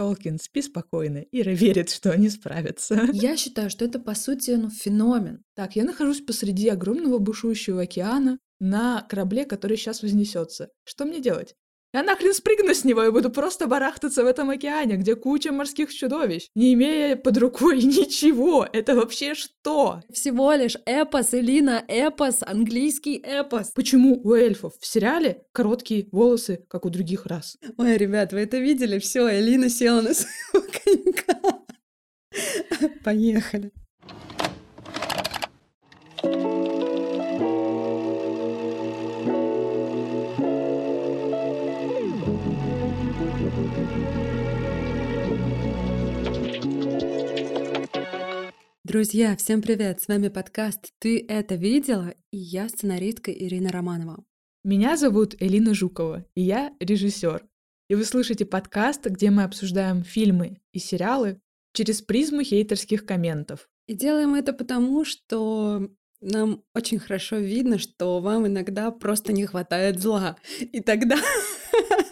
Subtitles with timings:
[0.00, 1.18] Толкин, спи спокойно.
[1.30, 3.06] Ира верит, что они справятся.
[3.12, 5.44] Я считаю, что это, по сути, ну, феномен.
[5.54, 10.70] Так, я нахожусь посреди огромного бушующего океана на корабле, который сейчас вознесется.
[10.84, 11.54] Что мне делать?
[11.92, 15.92] Я нахрен спрыгну с него и буду просто барахтаться в этом океане, где куча морских
[15.92, 18.64] чудовищ, не имея под рукой ничего.
[18.72, 20.00] Это вообще что?
[20.12, 23.72] Всего лишь эпос, Элина, эпос, английский эпос.
[23.74, 27.58] Почему у эльфов в сериале короткие волосы, как у других рас?
[27.76, 29.00] Ой, ребят, вы это видели?
[29.00, 31.40] Все, Элина села на своего конька.
[33.04, 33.72] Поехали.
[48.90, 50.02] Друзья, всем привет!
[50.02, 54.24] С вами подкаст «Ты это видела?» и я сценаристка Ирина Романова.
[54.64, 57.46] Меня зовут Элина Жукова, и я режиссер.
[57.88, 61.40] И вы слышите подкаст, где мы обсуждаем фильмы и сериалы
[61.72, 63.68] через призму хейтерских комментов.
[63.86, 65.88] И делаем это потому, что
[66.20, 70.36] нам очень хорошо видно, что вам иногда просто не хватает зла.
[70.58, 71.16] И тогда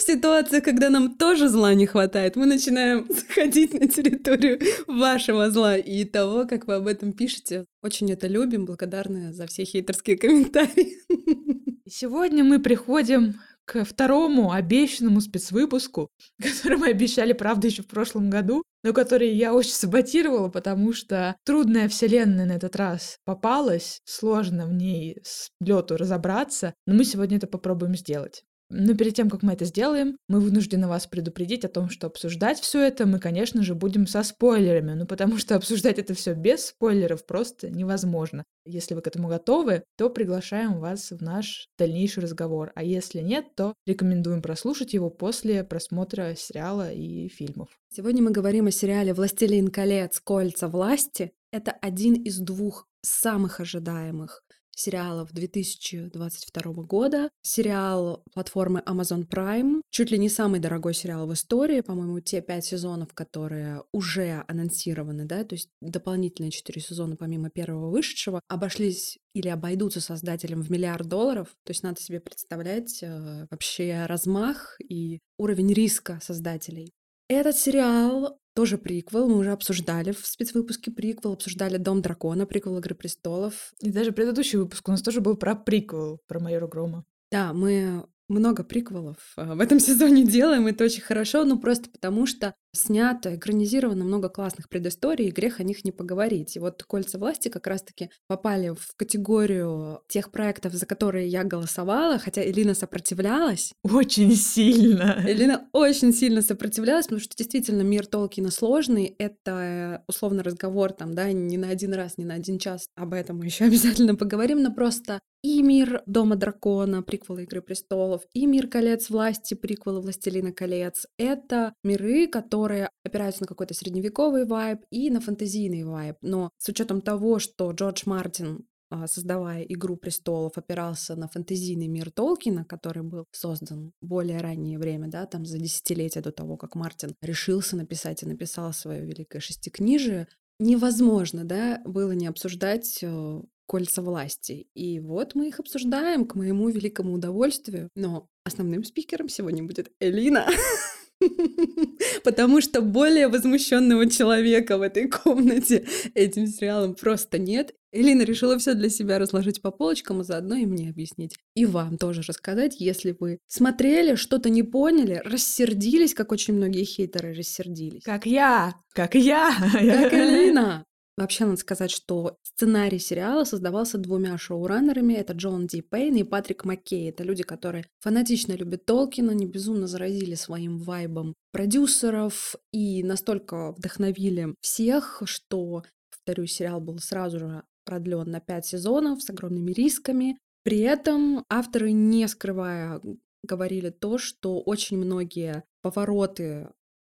[0.00, 5.76] в ситуациях, когда нам тоже зла не хватает, мы начинаем заходить на территорию вашего зла
[5.76, 7.66] и того, как вы об этом пишете.
[7.82, 10.96] Очень это любим, благодарны за все хейтерские комментарии.
[11.88, 13.34] Сегодня мы приходим
[13.66, 16.08] к второму обещанному спецвыпуску,
[16.42, 21.36] который мы обещали, правда, еще в прошлом году, но который я очень саботировала, потому что
[21.44, 27.36] трудная вселенная на этот раз попалась, сложно в ней с лету разобраться, но мы сегодня
[27.36, 28.42] это попробуем сделать.
[28.70, 32.60] Но перед тем, как мы это сделаем, мы вынуждены вас предупредить о том, что обсуждать
[32.60, 36.66] все это мы, конечно же, будем со спойлерами, ну потому что обсуждать это все без
[36.66, 38.44] спойлеров просто невозможно.
[38.64, 43.46] Если вы к этому готовы, то приглашаем вас в наш дальнейший разговор, а если нет,
[43.56, 47.68] то рекомендуем прослушать его после просмотра сериала и фильмов.
[47.92, 50.20] Сегодня мы говорим о сериале «Властелин колец.
[50.20, 51.32] Кольца власти».
[51.52, 54.42] Это один из двух самых ожидаемых
[54.80, 57.30] сериалов 2022 года.
[57.42, 59.82] Сериал платформы Amazon Prime.
[59.90, 61.80] Чуть ли не самый дорогой сериал в истории.
[61.80, 67.90] По-моему, те пять сезонов, которые уже анонсированы, да, то есть дополнительные четыре сезона помимо первого
[67.90, 71.48] вышедшего, обошлись или обойдутся создателям в миллиард долларов.
[71.64, 76.92] То есть надо себе представлять э, вообще размах и уровень риска создателей.
[77.28, 82.94] Этот сериал тоже приквел, мы уже обсуждали в спецвыпуске приквел, обсуждали «Дом дракона», приквел «Игры
[82.94, 83.72] престолов».
[83.80, 87.04] И даже предыдущий выпуск у нас тоже был про приквел, про Майора Грома.
[87.30, 92.26] Да, мы много приквелов э, в этом сезоне делаем, это очень хорошо, ну просто потому
[92.26, 96.56] что снято, экранизировано много классных предысторий, и грех о них не поговорить.
[96.56, 102.18] И вот «Кольца власти» как раз-таки попали в категорию тех проектов, за которые я голосовала,
[102.18, 103.72] хотя Элина сопротивлялась.
[103.82, 105.22] Очень сильно.
[105.26, 109.14] Элина очень сильно сопротивлялась, потому что действительно мир Толкина сложный.
[109.18, 112.86] Это условно разговор там, да, не на один раз, не на один час.
[112.94, 118.22] Об этом мы еще обязательно поговорим, но просто и мир Дома Дракона, приквелы Игры Престолов,
[118.34, 121.06] и мир Колец Власти, приквелы Властелина Колец.
[121.18, 126.16] Это миры, которые которые опираются на какой-то средневековый вайб и на фэнтезийный вайб.
[126.20, 132.10] Но с учетом того, что Джордж Мартин а, создавая «Игру престолов», опирался на фэнтезийный мир
[132.10, 136.74] Толкина, который был создан в более раннее время, да, там за десятилетия до того, как
[136.74, 140.26] Мартин решился написать и написал свое великое шестикнижие,
[140.58, 144.66] невозможно, да, было не обсуждать э, кольца власти.
[144.74, 147.88] И вот мы их обсуждаем к моему великому удовольствию.
[147.94, 150.46] Но основным спикером сегодня будет Элина.
[152.24, 157.74] Потому что более возмущенного человека в этой комнате этим сериалом просто нет.
[157.92, 161.36] Элина решила все для себя разложить по полочкам, а заодно и мне объяснить.
[161.54, 167.34] И вам тоже рассказать, если вы смотрели, что-то не поняли, рассердились, как очень многие хейтеры
[167.34, 168.04] рассердились.
[168.04, 168.74] Как я!
[168.92, 169.52] Как я!
[169.72, 169.72] Как
[170.14, 170.84] Элина!
[171.20, 175.12] Вообще, надо сказать, что сценарий сериала создавался двумя шоураннерами.
[175.12, 177.10] Это Джон Ди Пейн и Патрик Маккей.
[177.10, 184.54] Это люди, которые фанатично любят Толкина, не безумно заразили своим вайбом продюсеров и настолько вдохновили
[184.62, 190.38] всех, что, повторюсь, сериал был сразу же продлен на пять сезонов с огромными рисками.
[190.62, 192.98] При этом авторы, не скрывая,
[193.42, 196.70] говорили то, что очень многие повороты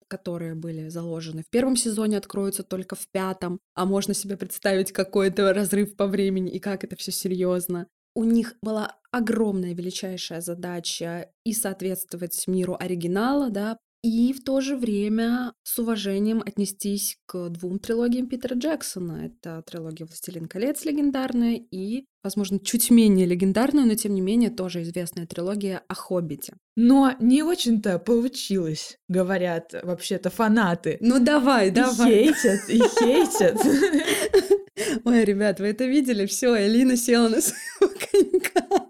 [0.08, 5.52] которые были заложены в первом сезоне, откроются только в пятом, а можно себе представить какой-то
[5.52, 7.86] разрыв по времени и как это все серьезно.
[8.14, 13.78] У них была огромная величайшая задача и соответствовать миру оригинала, да,
[14.08, 19.26] и в то же время с уважением отнестись к двум трилогиям Питера Джексона.
[19.26, 24.80] Это трилогия «Властелин колец» легендарная и, возможно, чуть менее легендарная, но тем не менее тоже
[24.82, 26.54] известная трилогия о Хоббите.
[26.74, 30.96] Но не очень-то получилось, говорят вообще-то фанаты.
[31.02, 32.32] Ну давай, И давай.
[32.32, 33.58] хейтят, и хейтят.
[35.04, 36.24] Ой, ребят, вы это видели?
[36.24, 38.86] Все, Элина села на своего конька.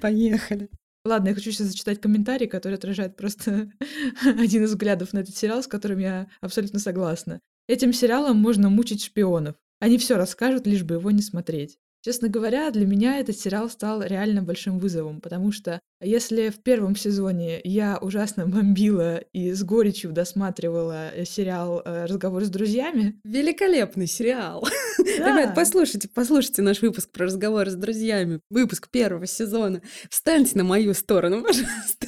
[0.00, 0.68] Поехали.
[1.04, 3.70] Ладно, я хочу сейчас зачитать комментарий, который отражает просто
[4.24, 7.40] один из взглядов на этот сериал, с которым я абсолютно согласна.
[7.66, 9.56] Этим сериалом можно мучить шпионов.
[9.80, 11.78] Они все расскажут, лишь бы его не смотреть.
[12.00, 16.94] Честно говоря, для меня этот сериал стал реально большим вызовом, потому что если в первом
[16.94, 24.06] сезоне я ужасно бомбила и с горечью досматривала э, сериал э, «Разговор с друзьями», Великолепный
[24.06, 24.66] сериал.
[25.16, 28.40] Ребят, послушайте, послушайте наш выпуск про разговоры с друзьями.
[28.50, 29.82] Выпуск первого сезона.
[30.10, 32.06] Встаньте на мою сторону, пожалуйста.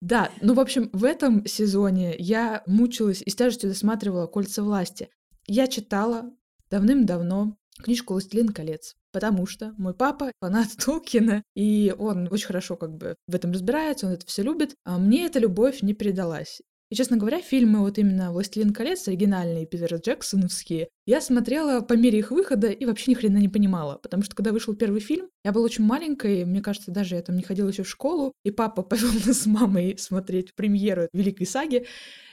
[0.00, 5.10] Да, ну, в общем, в этом сезоне я мучилась и с тяжестью досматривала «Кольца власти».
[5.46, 6.30] Я читала
[6.70, 12.96] давным-давно книжку «Властелин колец», потому что мой папа фанат Толкина, и он очень хорошо как
[12.96, 16.60] бы в этом разбирается, он это все любит, а мне эта любовь не передалась.
[16.90, 22.18] И, честно говоря, фильмы вот именно «Властелин колец», оригинальные Питера Джексоновские, я смотрела по мере
[22.18, 25.52] их выхода и вообще ни хрена не понимала, потому что когда вышел первый фильм, я
[25.52, 28.82] была очень маленькой, мне кажется, даже я там не ходила еще в школу, и папа
[28.82, 31.86] повел нас с мамой смотреть премьеру Великой саги,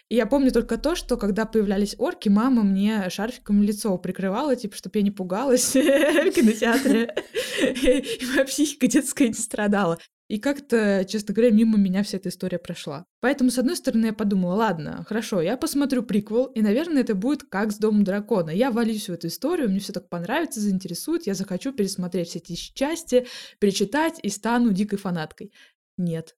[0.08, 4.76] и я помню только то, что когда появлялись орки, мама мне шарфиком лицо прикрывала, типа,
[4.76, 7.16] чтобы я не пугалась в кинотеатре.
[7.62, 9.98] И моя психика детская не страдала.
[10.28, 13.06] И как-то, честно говоря, мимо меня вся эта история прошла.
[13.20, 17.44] Поэтому, с одной стороны, я подумала, ладно, хорошо, я посмотрю приквел, и, наверное, это будет
[17.44, 18.50] как с Домом Дракона.
[18.50, 22.56] Я валюсь в эту историю, мне все так понравится, заинтересует, я захочу пересмотреть все эти
[22.56, 23.28] части,
[23.60, 25.54] перечитать и стану дикой фанаткой.
[25.98, 26.36] Нет.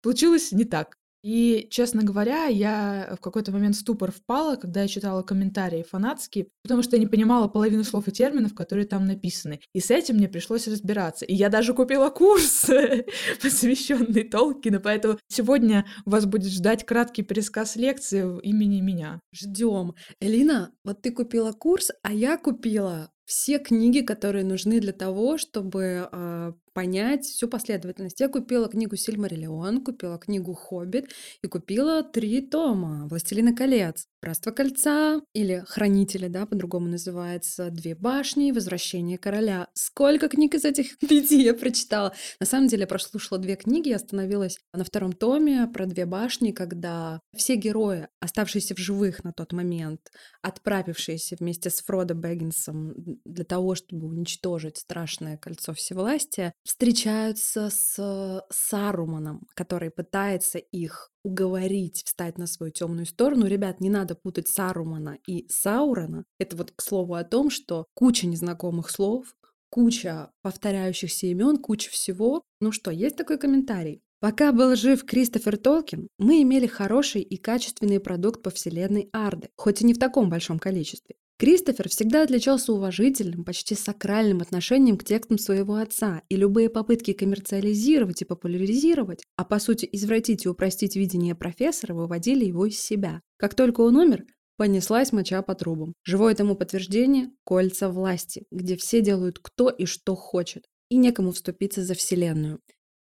[0.00, 0.96] Получилось не так.
[1.28, 6.46] И, честно говоря, я в какой-то момент в ступор впала, когда я читала комментарии фанатские,
[6.62, 9.60] потому что я не понимала половину слов и терминов, которые там написаны.
[9.74, 11.26] И с этим мне пришлось разбираться.
[11.26, 12.70] И я даже купила курс,
[13.42, 19.20] посвященный Толкину, поэтому сегодня вас будет ждать краткий пересказ лекции имени меня.
[19.30, 19.96] Ждем.
[20.20, 26.08] Элина, вот ты купила курс, а я купила все книги, которые нужны для того, чтобы
[26.10, 28.20] а, понять всю последовательность.
[28.20, 34.06] Я купила книгу Сильмариллион, купила книгу Хоббит и купила три тома Властелина колец.
[34.20, 39.68] Братство кольца или Хранители, да, по-другому называется, Две башни, Возвращение короля.
[39.74, 42.12] Сколько книг из этих пяти я прочитала?
[42.40, 46.50] На самом деле, я прослушала две книги, я остановилась на втором томе про Две башни,
[46.50, 50.00] когда все герои, оставшиеся в живых на тот момент,
[50.42, 52.94] отправившиеся вместе с Фродо Бэггинсом
[53.24, 62.38] для того, чтобы уничтожить страшное кольцо всевластия, встречаются с Саруманом, который пытается их уговорить встать
[62.38, 63.46] на свою темную сторону.
[63.46, 66.24] Ребят, не надо путать Сарумана и Саурона.
[66.38, 69.34] Это вот к слову о том, что куча незнакомых слов,
[69.70, 72.42] куча повторяющихся имен, куча всего.
[72.60, 74.00] Ну что, есть такой комментарий?
[74.20, 79.82] Пока был жив Кристофер Толкин, мы имели хороший и качественный продукт по вселенной Арды, хоть
[79.82, 81.14] и не в таком большом количестве.
[81.38, 88.22] Кристофер всегда отличался уважительным, почти сакральным отношением к текстам своего отца, и любые попытки коммерциализировать
[88.22, 93.22] и популяризировать, а по сути извратить и упростить видение профессора, выводили его из себя.
[93.36, 94.24] Как только он умер,
[94.56, 95.94] понеслась моча по трубам.
[96.02, 101.84] Живое тому подтверждение– кольца власти, где все делают кто и что хочет, и некому вступиться
[101.84, 102.58] за вселенную.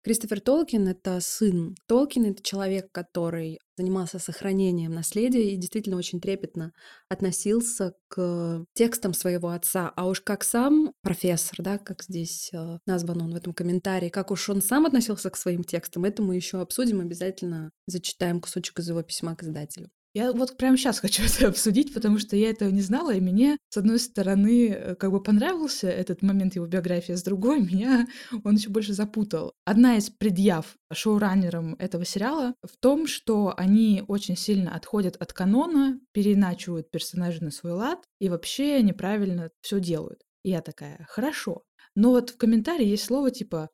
[0.02, 1.76] Кристофер Толкин— это сын.
[1.86, 6.72] Толкин— это человек, который занимался сохранением наследия и действительно очень трепетно
[7.08, 9.92] относился к текстам своего отца.
[9.94, 14.32] А уж как сам профессор, да, как здесь э, назван он в этом комментарии, как
[14.32, 18.88] уж он сам относился к своим текстам, это мы еще обсудим, обязательно зачитаем кусочек из
[18.88, 19.88] его письма к издателю.
[20.14, 23.56] Я вот прямо сейчас хочу это обсудить, потому что я этого не знала, и мне,
[23.70, 28.06] с одной стороны, э, как бы понравился этот момент его биографии, а с другой меня
[28.44, 29.52] он еще больше запутал.
[29.64, 35.98] Одна из предъяв шоураннерам этого сериала в том, что они очень сильно отходят от канона,
[36.12, 40.20] переначивают персонажей на свой лад и вообще неправильно все делают.
[40.44, 41.62] И я такая, хорошо.
[41.94, 43.70] Но вот в комментарии есть слово типа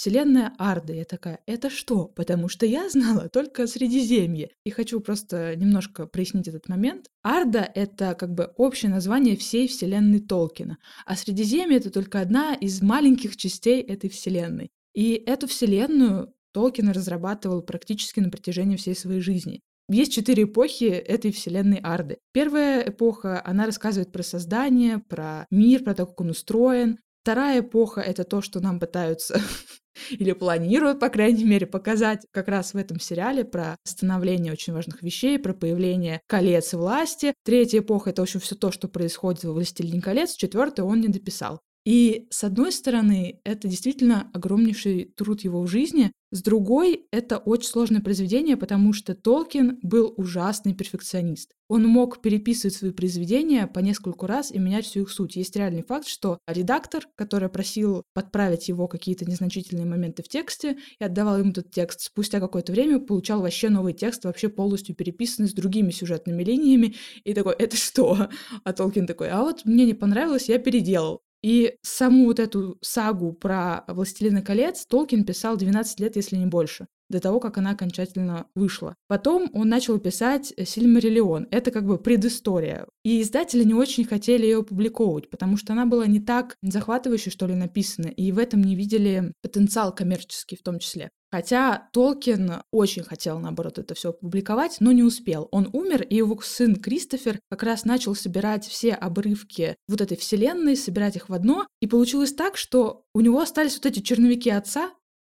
[0.00, 0.94] Вселенная Арды.
[0.94, 2.06] Я такая, это что?
[2.06, 4.48] Потому что я знала только Средиземье.
[4.64, 7.08] И хочу просто немножко прояснить этот момент.
[7.22, 10.78] Арда— это как бы общее название всей вселенной Толкина.
[11.04, 14.70] А Средиземье— это только одна из маленьких частей этой вселенной.
[14.94, 19.60] И эту вселенную Толкин разрабатывал практически на протяжении всей своей жизни.
[19.90, 22.16] Есть четыре эпохи этой вселенной Арды.
[22.32, 27.00] Первая эпоха, она рассказывает про создание, про мир, про то, как он устроен.
[27.22, 29.40] Вторая эпоха— это то, что нам пытаются
[30.10, 35.02] или планируют, по крайней мере, показать как раз в этом сериале про становление очень важных
[35.02, 37.34] вещей, про появление колец власти.
[37.44, 40.34] Третья эпоха— это, в общем, все то, что происходит в «Властелине колец».
[40.34, 41.60] Четвертая он не дописал.
[41.84, 47.68] И с одной стороны, это действительно огромнейший труд его в жизни, с другой, это очень
[47.68, 51.56] сложное произведение, потому что Толкин был ужасный перфекционист.
[51.68, 55.34] Он мог переписывать свои произведения по нескольку раз и менять всю их суть.
[55.34, 61.04] Есть реальный факт, что редактор, который просил подправить его какие-то незначительные моменты в тексте и
[61.04, 65.52] отдавал ему этот текст, спустя какое-то время получал вообще новый текст, вообще полностью переписанный с
[65.52, 66.94] другими сюжетными линиями,
[67.24, 68.28] и такой, это что?
[68.62, 71.22] А Толкин такой, а вот мне не понравилось, я переделал.
[71.42, 76.86] И саму вот эту сагу про «Властелина колец» Толкин писал 12 лет, если не больше
[77.10, 78.94] до того, как она окончательно вышла.
[79.08, 81.48] Потом он начал писать «Сильмариллион».
[81.50, 82.86] Это как бы предыстория.
[83.04, 87.46] И издатели не очень хотели ее опубликовывать, потому что она была не так захватывающе, что
[87.46, 91.10] ли, написана, и в этом не видели потенциал коммерческий в том числе.
[91.32, 95.48] Хотя Толкин очень хотел, наоборот, это все опубликовать, но не успел.
[95.52, 100.76] Он умер, и его сын Кристофер как раз начал собирать все обрывки вот этой вселенной,
[100.76, 101.68] собирать их в одно.
[101.80, 104.90] И получилось так, что у него остались вот эти черновики отца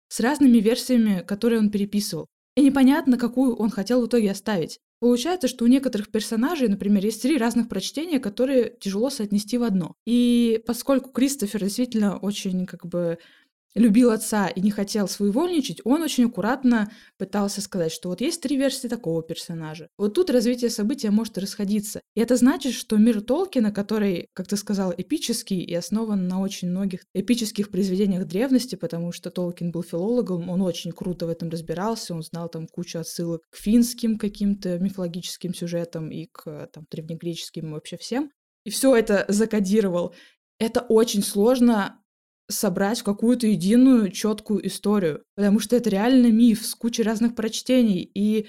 [0.09, 2.27] с разными версиями, которые он переписывал.
[2.57, 4.79] И непонятно, какую он хотел в итоге оставить.
[4.99, 9.95] Получается, что у некоторых персонажей, например, есть три разных прочтения, которые тяжело соотнести в одно.
[10.07, 13.19] И поскольку Кристофер действительно очень как бы
[13.77, 18.57] любил отца и не хотел своевольничать, он очень аккуратно пытался сказать, что вот есть три
[18.57, 19.89] версии такого персонажа.
[19.99, 22.01] Вот тут развитие события может расходиться.
[22.15, 26.71] И это значит, что мир Толкина, который, как ты сказал, эпический и основан на очень
[26.71, 32.15] многих эпических произведениях древности, потому что Толкин был филологом, он очень круто в этом разбирался,
[32.15, 37.73] он знал там кучу отсылок к финским каким-то мифологическим сюжетам и к там, древнегреческим и
[37.73, 38.31] вообще всем.
[38.65, 40.15] И все это закодировал.
[40.59, 42.01] Это очень сложно
[42.49, 48.11] собрать в какую-то единую четкую историю, потому что это реально миф с кучей разных прочтений.
[48.15, 48.47] И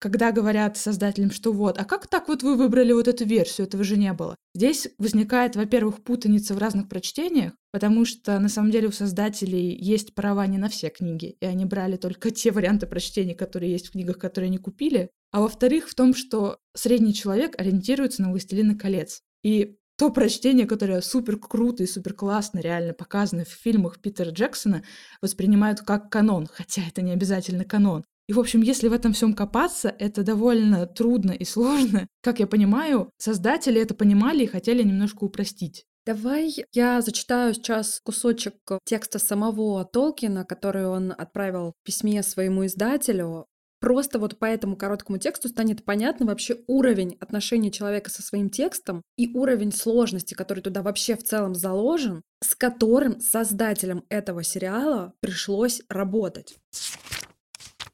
[0.00, 3.84] когда говорят создателям, что вот, а как так вот вы выбрали вот эту версию, этого
[3.84, 4.34] же не было.
[4.54, 10.14] Здесь возникает, во-первых, путаница в разных прочтениях, потому что на самом деле у создателей есть
[10.14, 13.92] права не на все книги, и они брали только те варианты прочтений, которые есть в
[13.92, 15.10] книгах, которые они купили.
[15.32, 19.20] А во-вторых, в том, что средний человек ориентируется на «Властелина колец».
[19.42, 24.82] И то прочтение, которое супер круто и супер классно реально показано в фильмах Питера Джексона,
[25.20, 28.06] воспринимают как канон, хотя это не обязательно канон.
[28.26, 32.06] И, в общем, если в этом всем копаться, это довольно трудно и сложно.
[32.22, 35.84] Как я понимаю, создатели это понимали и хотели немножко упростить.
[36.06, 38.54] Давай я зачитаю сейчас кусочек
[38.84, 43.48] текста самого Толкина, который он отправил в письме своему издателю.
[43.80, 49.02] Просто вот по этому короткому тексту станет понятно вообще уровень отношения человека со своим текстом
[49.16, 55.80] и уровень сложности, который туда вообще в целом заложен, с которым создателям этого сериала пришлось
[55.88, 56.56] работать.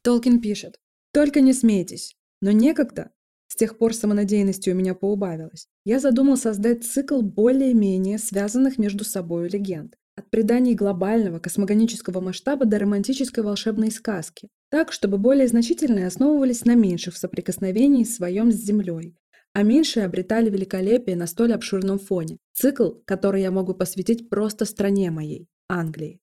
[0.01, 0.77] Толкин пишет.
[1.13, 3.11] «Только не смейтесь, но некогда,
[3.47, 9.47] с тех пор самонадеянности у меня поубавилось, я задумал создать цикл более-менее связанных между собой
[9.47, 9.95] легенд.
[10.17, 14.49] От преданий глобального космогонического масштаба до романтической волшебной сказки.
[14.71, 19.13] Так, чтобы более значительные основывались на меньших соприкосновений своем с Землей,
[19.53, 22.39] а меньшие обретали великолепие на столь обширном фоне.
[22.53, 26.19] Цикл, который я могу посвятить просто стране моей, Англии.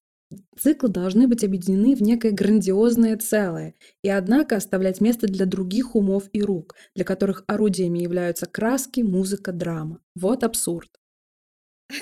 [0.59, 6.25] Циклы должны быть объединены в некое грандиозное целое, и однако оставлять место для других умов
[6.33, 10.01] и рук, для которых орудиями являются краски, музыка, драма.
[10.17, 10.91] Вот абсурд.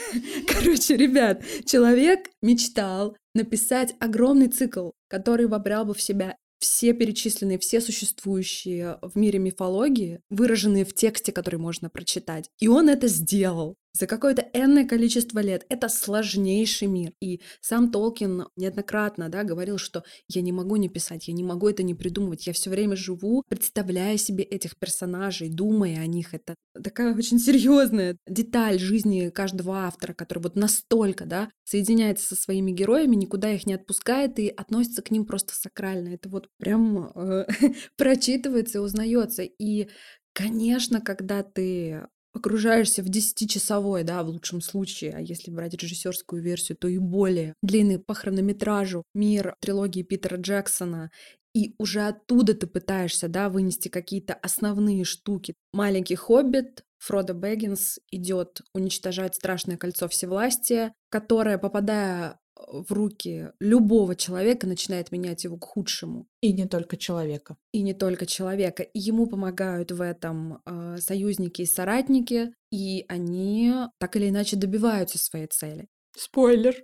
[0.49, 7.81] Короче, ребят, человек мечтал написать огромный цикл, который вобрал бы в себя все перечисленные, все
[7.81, 12.49] существующие в мире мифологии, выраженные в тексте, который можно прочитать.
[12.61, 15.67] И он это сделал за какое-то энное количество лет.
[15.69, 17.13] Это сложнейший мир.
[17.21, 21.69] И сам Толкин неоднократно да, говорил, что я не могу не писать, я не могу
[21.69, 22.47] это не придумывать.
[22.47, 26.35] Я все время живу, представляя себе этих персонажей, думая о них.
[26.35, 32.71] Это такая очень серьезная деталь жизни каждого автора, который вот настолько да, соединяется со своими
[32.71, 36.15] героями, никуда их не отпускает и относится к ним просто сакрально.
[36.15, 37.47] Это вот прям э,
[37.97, 39.43] прочитывается и узнается.
[39.43, 39.89] И
[40.35, 46.79] Конечно, когда ты погружаешься в десятичасовой, да, в лучшем случае, а если брать режиссерскую версию,
[46.79, 51.11] то и более длинный по хронометражу мир трилогии Питера Джексона,
[51.55, 55.55] и уже оттуда ты пытаешься, да, вынести какие-то основные штуки.
[55.73, 62.39] Маленький хоббит, Фродо Бэггинс идет уничтожать страшное кольцо всевластия, которое, попадая
[62.69, 66.27] в руки любого человека начинает менять его к худшему.
[66.41, 67.57] И не только человека.
[67.73, 68.83] И не только человека.
[68.83, 75.19] И ему помогают в этом э, союзники и соратники, и они так или иначе добиваются
[75.19, 75.89] своей цели.
[76.17, 76.75] Спойлер.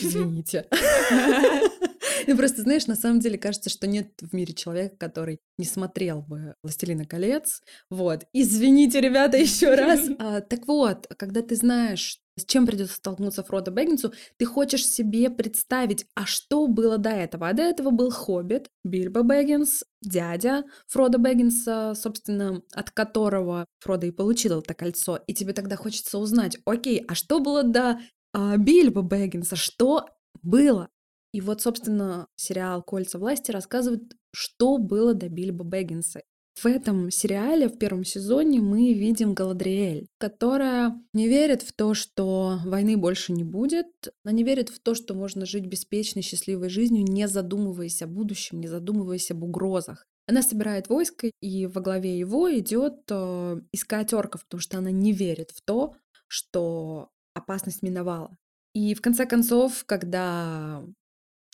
[0.00, 0.66] Извините.
[2.26, 6.22] Ну, просто, знаешь, на самом деле кажется, что нет в мире человека, который не смотрел
[6.22, 7.62] бы «Властелина колец».
[7.90, 8.24] Вот.
[8.32, 10.00] Извините, ребята, еще раз.
[10.18, 15.30] А, так вот, когда ты знаешь, с чем придется столкнуться Фродо Бэггинсу, ты хочешь себе
[15.30, 17.48] представить, а что было до этого?
[17.48, 24.10] А до этого был Хоббит, Бильбо Бэггинс, дядя Фродо Бэггинса, собственно, от которого Фродо и
[24.10, 25.20] получил это кольцо.
[25.26, 28.00] И тебе тогда хочется узнать, окей, а что было до
[28.32, 29.56] а, Бильбо Бэггинса?
[29.56, 30.06] Что
[30.42, 30.88] было?
[31.32, 36.22] И вот, собственно, сериал «Кольца власти» рассказывает, что было до Бильбо Бэггинса.
[36.60, 42.58] В этом сериале, в первом сезоне, мы видим Галадриэль, которая не верит в то, что
[42.64, 43.86] войны больше не будет,
[44.24, 48.60] она не верит в то, что можно жить беспечной, счастливой жизнью, не задумываясь о будущем,
[48.60, 50.04] не задумываясь об угрозах.
[50.26, 55.12] Она собирает войско, и во главе его идет э, искать орков, потому что она не
[55.12, 55.94] верит в то,
[56.26, 58.36] что опасность миновала.
[58.74, 60.84] И в конце концов, когда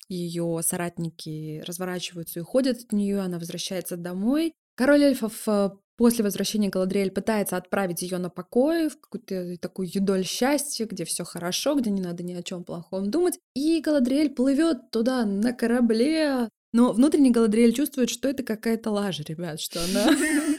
[0.08, 4.54] ее соратники разворачиваются и уходят от нее, она возвращается домой.
[4.76, 10.24] Король эльфов э, после возвращения Галадриэль пытается отправить ее на покой, в какую-то такую юдоль
[10.24, 13.38] счастья, где все хорошо, где не надо ни о чем плохом думать.
[13.54, 19.60] И Галадриэль плывет туда на корабле, но внутренне Галадриэль чувствует, что это какая-то лажа, ребят,
[19.60, 20.06] что она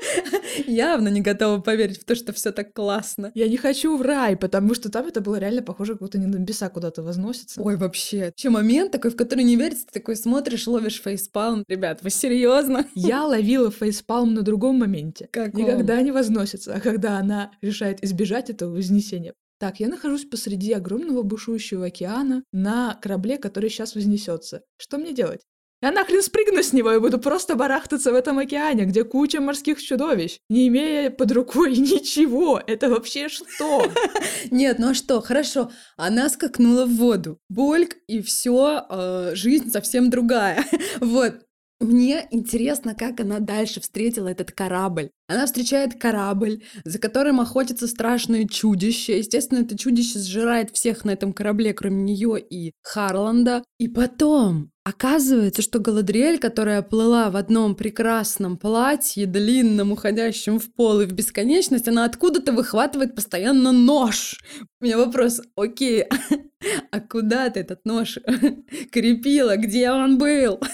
[0.66, 3.30] явно не готова поверить в то, что все так классно.
[3.34, 6.26] Я не хочу в рай, потому что там это было реально похоже, как будто не
[6.26, 7.60] на небеса куда-то возносится.
[7.60, 8.32] Ой, вообще.
[8.34, 11.64] Че момент такой, в который не верится, ты такой смотришь, ловишь фейспалм.
[11.68, 12.86] Ребят, вы серьезно?
[12.94, 15.28] Я ловила фейспалм на другом моменте.
[15.30, 19.34] Как Никогда не возносится, а когда она решает избежать этого вознесения.
[19.62, 24.62] Так, я нахожусь посреди огромного бушующего океана на корабле, который сейчас вознесется.
[24.76, 25.42] Что мне делать?
[25.82, 29.82] Я нахрен спрыгну с него и буду просто барахтаться в этом океане, где куча морских
[29.82, 32.62] чудовищ, не имея под рукой ничего.
[32.64, 33.90] Это вообще что?
[34.52, 35.72] Нет, ну а что, хорошо.
[35.96, 37.40] Она скакнула в воду.
[37.48, 40.64] Больк, и все, э, жизнь совсем другая.
[41.00, 41.34] Вот.
[41.80, 45.10] Мне интересно, как она дальше встретила этот корабль.
[45.32, 49.18] Она встречает корабль, за которым охотится страшное чудище.
[49.18, 53.64] Естественно, это чудище сжирает всех на этом корабле, кроме нее и Харланда.
[53.78, 61.02] И потом Оказывается, что Галадриэль, которая плыла в одном прекрасном платье, длинном, уходящем в пол
[61.02, 64.40] и в бесконечность, она откуда-то выхватывает постоянно нож.
[64.80, 66.06] У меня вопрос, окей,
[66.90, 68.18] а куда ты этот нож
[68.90, 69.56] крепила?
[69.56, 70.60] Где он был?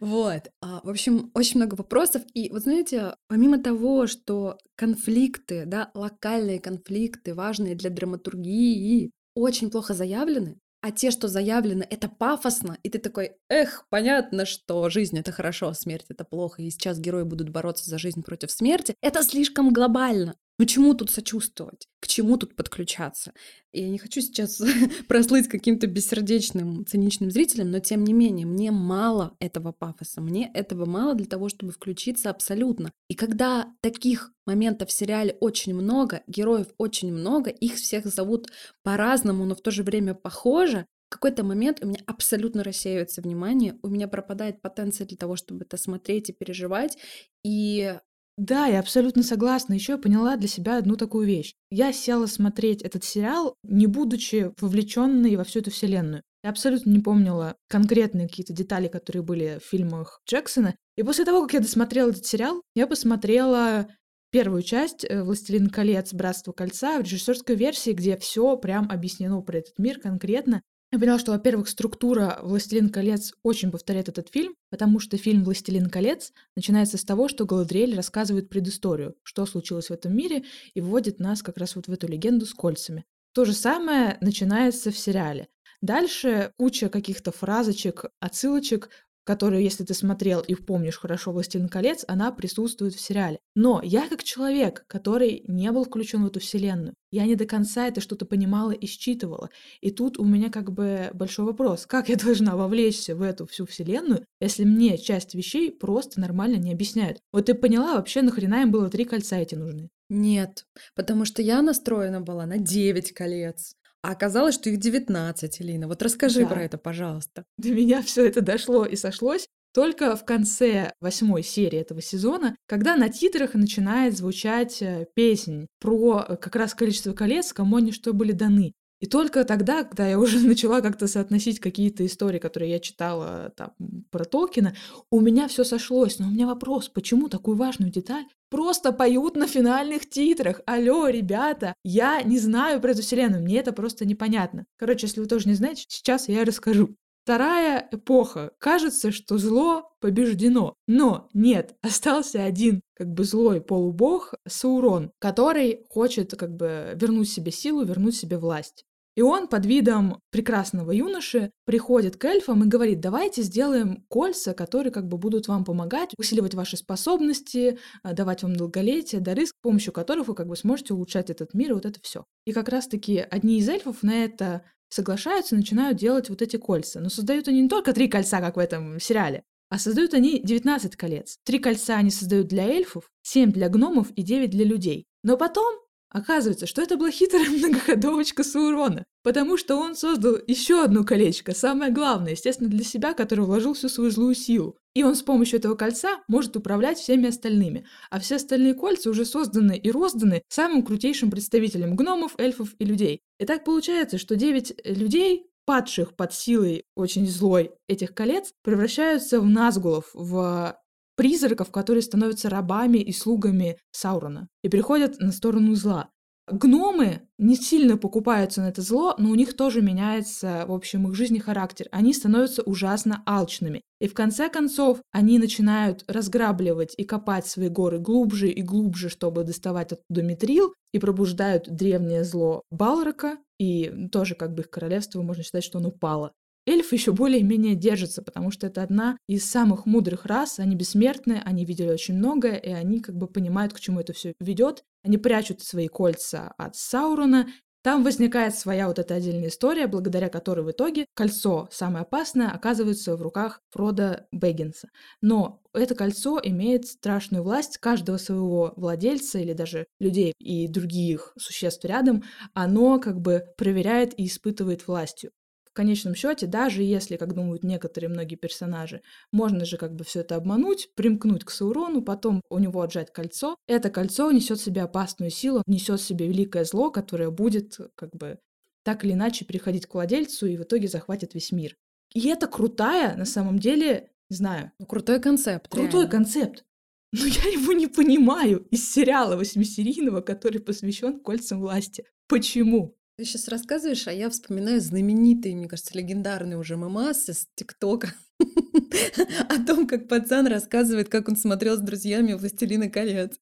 [0.00, 0.42] Вот.
[0.60, 2.22] А, в общем, очень много вопросов.
[2.34, 9.94] И вот знаете, помимо того, что конфликты, да, локальные конфликты, важные для драматургии, очень плохо
[9.94, 15.32] заявлены, а те, что заявлены, это пафосно, и ты такой, эх, понятно, что жизнь— это
[15.32, 18.94] хорошо, а смерть— это плохо, и сейчас герои будут бороться за жизнь против смерти.
[19.00, 20.36] Это слишком глобально.
[20.58, 21.86] Ну чему тут сочувствовать?
[22.00, 23.32] К чему тут подключаться?
[23.72, 24.60] Я не хочу сейчас
[25.08, 30.84] прослыть каким-то бессердечным, циничным зрителем, но тем не менее, мне мало этого пафоса, мне этого
[30.84, 32.90] мало для того, чтобы включиться абсолютно.
[33.08, 38.50] И когда таких моментов в сериале очень много, героев очень много, их всех зовут
[38.82, 43.78] по-разному, но в то же время похоже, в какой-то момент у меня абсолютно рассеивается внимание,
[43.82, 46.98] у меня пропадает потенция для того, чтобы это смотреть и переживать,
[47.44, 47.98] и
[48.38, 49.74] да, я абсолютно согласна.
[49.74, 51.54] Еще я поняла для себя одну такую вещь.
[51.70, 56.22] Я села смотреть этот сериал, не будучи вовлеченной во всю эту вселенную.
[56.44, 60.76] Я абсолютно не помнила конкретные какие-то детали, которые были в фильмах Джексона.
[60.96, 63.88] И после того, как я досмотрела этот сериал, я посмотрела
[64.30, 66.14] первую часть э, «Властелин колец.
[66.14, 70.62] Братство кольца» в режиссерской версии, где все прям объяснено про этот мир конкретно.
[70.90, 75.90] Я поняла, что, во-первых, структура «Властелин колец» очень повторяет этот фильм, потому что фильм «Властелин
[75.90, 81.18] колец» начинается с того, что Галадриэль рассказывает предысторию, что случилось в этом мире, и вводит
[81.18, 83.04] нас как раз вот в эту легенду с кольцами.
[83.34, 85.48] То же самое начинается в сериале.
[85.82, 88.88] Дальше куча каких-то фразочек, отсылочек
[89.28, 93.40] которую, если ты смотрел и помнишь хорошо «Властелин колец», она присутствует в сериале.
[93.54, 97.86] Но я как человек, который не был включен в эту вселенную, я не до конца
[97.86, 99.50] это что-то понимала и считывала.
[99.82, 103.66] И тут у меня как бы большой вопрос, как я должна вовлечься в эту всю
[103.66, 107.18] вселенную, если мне часть вещей просто нормально не объясняют.
[107.30, 109.90] Вот ты поняла, вообще нахрена им было три кольца эти нужны?
[110.08, 110.64] Нет,
[110.94, 113.74] потому что я настроена была на 9 колец.
[114.08, 115.86] А оказалось, что их 19, Элина.
[115.86, 116.46] Вот расскажи Да.
[116.46, 117.44] про это, пожалуйста.
[117.58, 122.96] До меня все это дошло и сошлось только в конце восьмой серии этого сезона, когда
[122.96, 128.14] на титрах начинает звучать э, песнь про э, как раз количество колец, кому они что
[128.14, 128.72] были даны.
[129.00, 133.72] И только тогда, когда я уже начала как-то соотносить какие-то истории, которые я читала там,
[134.10, 134.74] про Толкина,
[135.10, 136.18] у меня все сошлось.
[136.18, 140.60] Но у меня вопрос, почему такую важную деталь просто поют на финальных титрах?
[140.66, 144.66] Алло, ребята, я не знаю про эту вселенную, мне это просто непонятно.
[144.76, 146.96] Короче, если вы тоже не знаете, сейчас я расскажу.
[147.28, 148.52] Вторая эпоха.
[148.58, 150.76] Кажется, что зло побеждено.
[150.86, 157.52] Но нет, остался один как бы злой полубог Саурон, который хочет как бы вернуть себе
[157.52, 158.86] силу, вернуть себе власть.
[159.18, 164.92] И он под видом прекрасного юноши приходит к эльфам и говорит, давайте сделаем кольца, которые
[164.92, 169.92] как бы будут вам помогать, усиливать ваши способности, а, давать вам долголетие, дары, с помощью
[169.92, 172.26] которых вы как бы сможете улучшать этот мир и вот это все.
[172.44, 177.00] И как раз-таки одни из эльфов на это соглашаются и начинают делать вот эти кольца.
[177.00, 180.94] Но создают они не только три кольца, как в этом сериале, а создают они 19
[180.94, 181.38] колец.
[181.44, 185.06] Три кольца они создают для эльфов, 7 для гномов и 9 для людей.
[185.24, 185.74] Но потом
[186.10, 191.92] Оказывается, что это была хитрая многоходовочка Саурона, потому что он создал еще одно колечко, самое
[191.92, 194.78] главное, естественно, для себя, которое вложил всю свою злую силу.
[194.94, 197.86] И он с помощью этого кольца может управлять всеми остальными.
[198.10, 203.20] А все остальные кольца уже созданы и розданы самым крутейшим представителям гномов, эльфов и людей.
[203.38, 209.46] И так получается, что девять людей, падших под силой очень злой этих колец, превращаются в
[209.46, 210.76] назгулов, в
[211.18, 216.10] призраков, которые становятся рабами и слугами Саурона и переходят на сторону зла.
[216.50, 221.14] Гномы не сильно покупаются на это зло, но у них тоже меняется, в общем, их
[221.14, 221.88] жизнь и характер.
[221.90, 223.82] Они становятся ужасно алчными.
[224.00, 229.42] И в конце концов они начинают разграбливать и копать свои горы глубже и глубже, чтобы
[229.42, 235.42] доставать оттуда метрил, и пробуждают древнее зло Балрока, и тоже как бы их королевство, можно
[235.42, 236.32] считать, что оно упало
[236.68, 241.64] эльфы еще более-менее держатся, потому что это одна из самых мудрых рас, они бессмертны, они
[241.64, 244.84] видели очень многое, и они как бы понимают, к чему это все ведет.
[245.02, 247.46] Они прячут свои кольца от Саурона,
[247.82, 253.16] там возникает своя вот эта отдельная история, благодаря которой в итоге кольцо, самое опасное, оказывается
[253.16, 254.88] в руках Фрода Бэггинса.
[255.22, 261.84] Но это кольцо имеет страшную власть каждого своего владельца или даже людей и других существ
[261.84, 262.24] рядом.
[262.52, 265.30] Оно как бы проверяет и испытывает властью
[265.78, 270.34] конечном счете, даже если, как думают некоторые многие персонажи, можно же как бы все это
[270.34, 275.30] обмануть, примкнуть к Саурону, потом у него отжать кольцо, это кольцо несет в себе опасную
[275.30, 278.40] силу, несет в себе великое зло, которое будет как бы
[278.82, 281.76] так или иначе переходить к владельцу и в итоге захватит весь мир.
[282.12, 284.72] И это крутая, на самом деле, не знаю.
[284.80, 285.68] Ну, крутой концепт.
[285.68, 286.10] Крутой реально.
[286.10, 286.64] концепт.
[287.12, 292.04] Но я его не понимаю из сериала восьмисерийного, который посвящен кольцам власти.
[292.26, 292.97] Почему?
[293.18, 298.14] Ты сейчас рассказываешь, а я вспоминаю знаменитые, мне кажется, легендарные уже мемасы с ТикТока
[299.48, 303.32] о том, как пацан рассказывает, как он смотрел с друзьями «Властелина колец».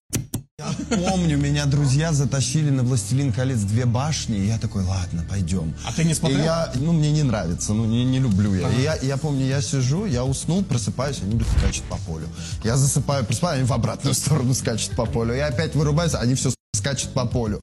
[0.59, 5.75] Я помню, меня друзья затащили на «Властелин колец» две башни, и я такой, ладно, пойдем.
[5.85, 6.41] А ты не смотрел?
[6.41, 8.69] И я, ну, мне не нравится, ну, не, не люблю я.
[8.69, 8.77] Ага.
[8.79, 8.97] И я.
[9.03, 12.27] Я помню, я сижу, я уснул, просыпаюсь, они скачут по полю.
[12.65, 15.35] Я засыпаю, просыпаюсь, они в обратную сторону скачут по полю.
[15.35, 17.61] Я опять вырубаюсь, они все скачут по полю.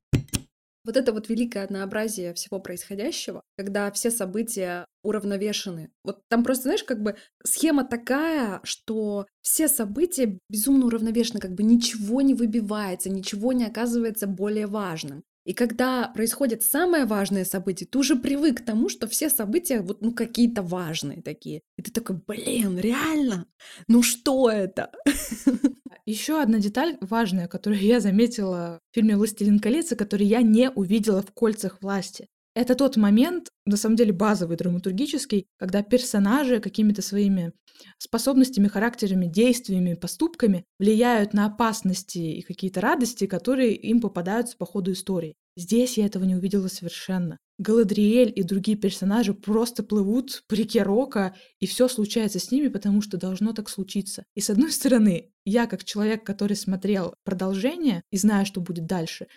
[0.86, 5.92] Вот это вот великое однообразие всего происходящего, когда все события уравновешены.
[6.04, 11.64] Вот там просто, знаешь, как бы схема такая, что все события безумно уравновешены, как бы
[11.64, 15.24] ничего не выбивается, ничего не оказывается более важным.
[15.46, 20.02] И когда происходит самое важное событие, ты уже привык к тому, что все события вот
[20.02, 21.62] ну какие-то важные такие.
[21.78, 23.46] И ты такой, блин, реально?
[23.88, 24.92] Ну что это?
[26.06, 30.70] Еще одна деталь важная, которую я заметила в фильме «Властелин колец», и которую я не
[30.70, 32.28] увидела в «Кольцах власти».
[32.56, 37.54] Это тот момент, на самом деле базовый, драматургический, когда персонажи какими-то своими
[37.98, 44.92] способностями, характерами, действиями, поступками влияют на опасности и какие-то радости, которые им попадаются по ходу
[44.92, 45.36] истории.
[45.56, 47.38] Здесь я этого не увидела совершенно.
[47.60, 53.02] Галадриэль и другие персонажи просто плывут по реке Рока, и все случается с ними, потому
[53.02, 54.26] что должно так случиться.
[54.34, 59.28] И с одной стороны, я как человек, который смотрел продолжение и знаю, что будет дальше,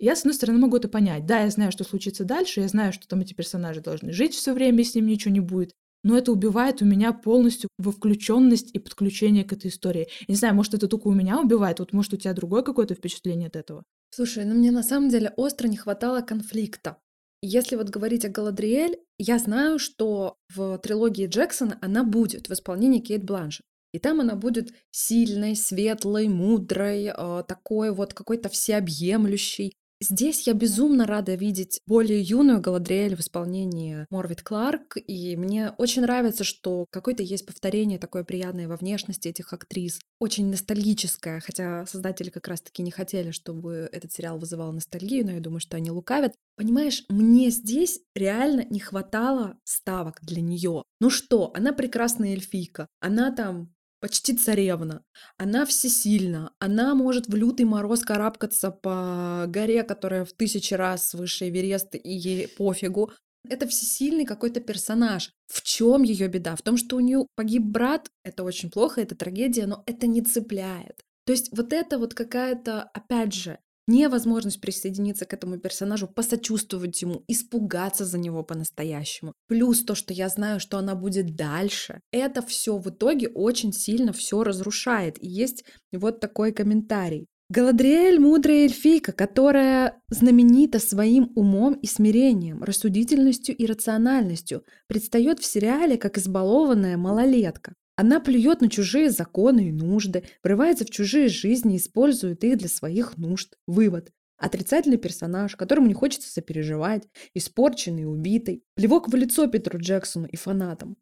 [0.00, 1.26] я, с одной стороны, могу это понять.
[1.26, 4.52] Да, я знаю, что случится дальше, я знаю, что там эти персонажи должны жить все
[4.52, 5.72] время, и с ним ничего не будет.
[6.02, 10.08] Но это убивает у меня полностью во включенность и подключение к этой истории.
[10.20, 12.94] Я не знаю, может, это только у меня убивает, вот может, у тебя другое какое-то
[12.94, 13.84] впечатление от этого?
[14.10, 16.96] Слушай, ну мне на самом деле остро не хватало конфликта.
[17.42, 23.00] Если вот говорить о Галадриэль, я знаю, что в трилогии Джексона она будет в исполнении
[23.00, 23.64] Кейт Бланшет.
[23.92, 29.74] И там она будет сильной, светлой, мудрой, э, такой вот какой-то всеобъемлющей.
[30.02, 36.02] Здесь я безумно рада видеть более юную Галадриэль в исполнении Морвит Кларк, и мне очень
[36.02, 42.30] нравится, что какое-то есть повторение такое приятное во внешности этих актрис, очень ностальгическое, хотя создатели
[42.30, 46.34] как раз-таки не хотели, чтобы этот сериал вызывал ностальгию, но я думаю, что они лукавят.
[46.56, 50.82] Понимаешь, мне здесь реально не хватало ставок для нее.
[51.00, 55.04] Ну что, она прекрасная эльфийка, она там почти царевна.
[55.36, 56.52] Она всесильна.
[56.58, 62.10] Она может в лютый мороз карабкаться по горе, которая в тысячи раз выше Эвереста, и
[62.10, 63.12] ей пофигу.
[63.48, 65.32] Это всесильный какой-то персонаж.
[65.46, 66.56] В чем ее беда?
[66.56, 68.08] В том, что у нее погиб брат.
[68.24, 71.00] Это очень плохо, это трагедия, но это не цепляет.
[71.24, 73.58] То есть вот это вот какая-то, опять же,
[73.90, 79.34] невозможность присоединиться к этому персонажу, посочувствовать ему, испугаться за него по-настоящему.
[79.48, 82.00] Плюс то, что я знаю, что она будет дальше.
[82.12, 85.22] Это все в итоге очень сильно все разрушает.
[85.22, 87.26] И есть вот такой комментарий.
[87.50, 95.98] Галадриэль— мудрая эльфийка, которая знаменита своим умом и смирением, рассудительностью и рациональностью, предстает в сериале
[95.98, 97.74] как избалованная малолетка.
[98.00, 102.68] Она плюет на чужие законы и нужды, врывается в чужие жизни и использует их для
[102.70, 103.58] своих нужд.
[103.66, 104.10] Вывод.
[104.38, 108.64] Отрицательный персонаж, которому не хочется сопереживать, испорченный и убитый.
[108.74, 110.96] Плевок в лицо Петру Джексону и фанатам.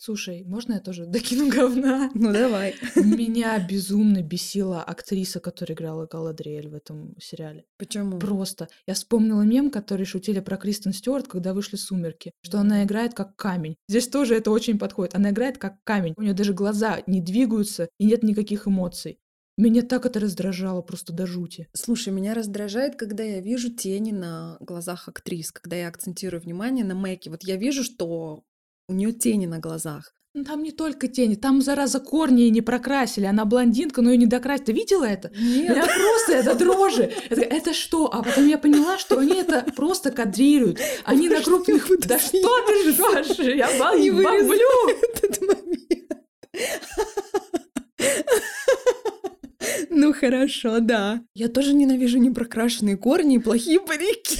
[0.00, 2.08] Слушай, можно я тоже докину говна?
[2.14, 2.76] Ну давай.
[2.94, 7.64] Меня безумно бесила актриса, которая играла Галадриэль в этом сериале.
[7.78, 8.20] Почему?
[8.20, 8.68] Просто.
[8.86, 13.34] Я вспомнила мем, который шутили про Кристен Стюарт, когда вышли «Сумерки», что она играет как
[13.34, 13.74] камень.
[13.88, 15.16] Здесь тоже это очень подходит.
[15.16, 16.14] Она играет как камень.
[16.16, 19.18] У нее даже глаза не двигаются и нет никаких эмоций.
[19.58, 21.66] Меня так это раздражало просто до жути.
[21.72, 26.94] Слушай, меня раздражает, когда я вижу тени на глазах актрис, когда я акцентирую внимание на
[26.94, 27.28] Мэке.
[27.28, 28.44] Вот я вижу, что
[28.88, 30.14] у нее тени на глазах.
[30.34, 33.24] Ну, там не только тени, там, зараза, корни и не прокрасили.
[33.26, 34.66] Она блондинка, но ее не докрасили.
[34.66, 35.30] Ты видела это?
[35.36, 35.76] Нет.
[35.76, 37.12] Я просто, это дрожи.
[37.28, 38.12] Это, это что?
[38.12, 40.80] А потом я поняла, что они это просто кадрируют.
[41.04, 41.88] Они на крупных...
[42.06, 43.38] Да что ты ржешь?
[43.38, 44.88] Я Не бомблю.
[45.22, 45.68] этот момент.
[49.90, 51.22] Ну хорошо, да.
[51.34, 54.38] Я тоже ненавижу непрокрашенные корни и плохие парики.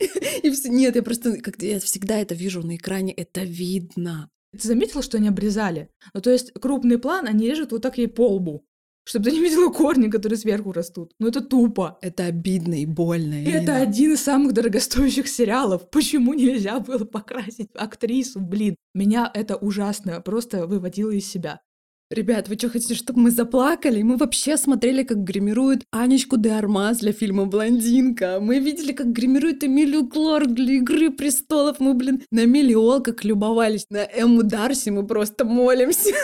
[0.42, 4.30] И все, нет, я просто, как я всегда это вижу на экране, это видно.
[4.52, 5.90] Ты заметила, что они обрезали?
[6.14, 8.64] Ну, то есть крупный план они режут вот так ей по лбу.
[9.08, 11.12] Чтобы ты не видела корни, которые сверху растут.
[11.20, 11.96] Ну, это тупо.
[12.02, 13.40] Это обидно и больно.
[13.40, 15.88] И это один из самых дорогостоящих сериалов.
[15.90, 18.40] Почему нельзя было покрасить актрису?
[18.40, 21.60] Блин, меня это ужасно просто выводило из себя.
[22.08, 24.00] Ребят, вы что хотите, чтобы мы заплакали?
[24.02, 28.38] Мы вообще смотрели, как гримируют Анечку де Армаз для фильма «Блондинка».
[28.40, 31.80] Мы видели, как гримируют Эмилию Кларк для «Игры престолов».
[31.80, 33.86] Мы, блин, на Миллиол как любовались.
[33.90, 36.10] На Эмму Дарси мы просто молимся.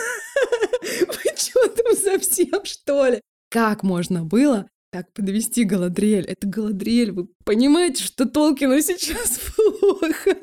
[0.83, 3.21] Вы что там совсем, что ли?
[3.51, 6.27] Как можно было так подвести Галадриэль?
[6.27, 7.11] Это Галадриэль.
[7.11, 10.37] Вы понимаете, что Толкину сейчас плохо?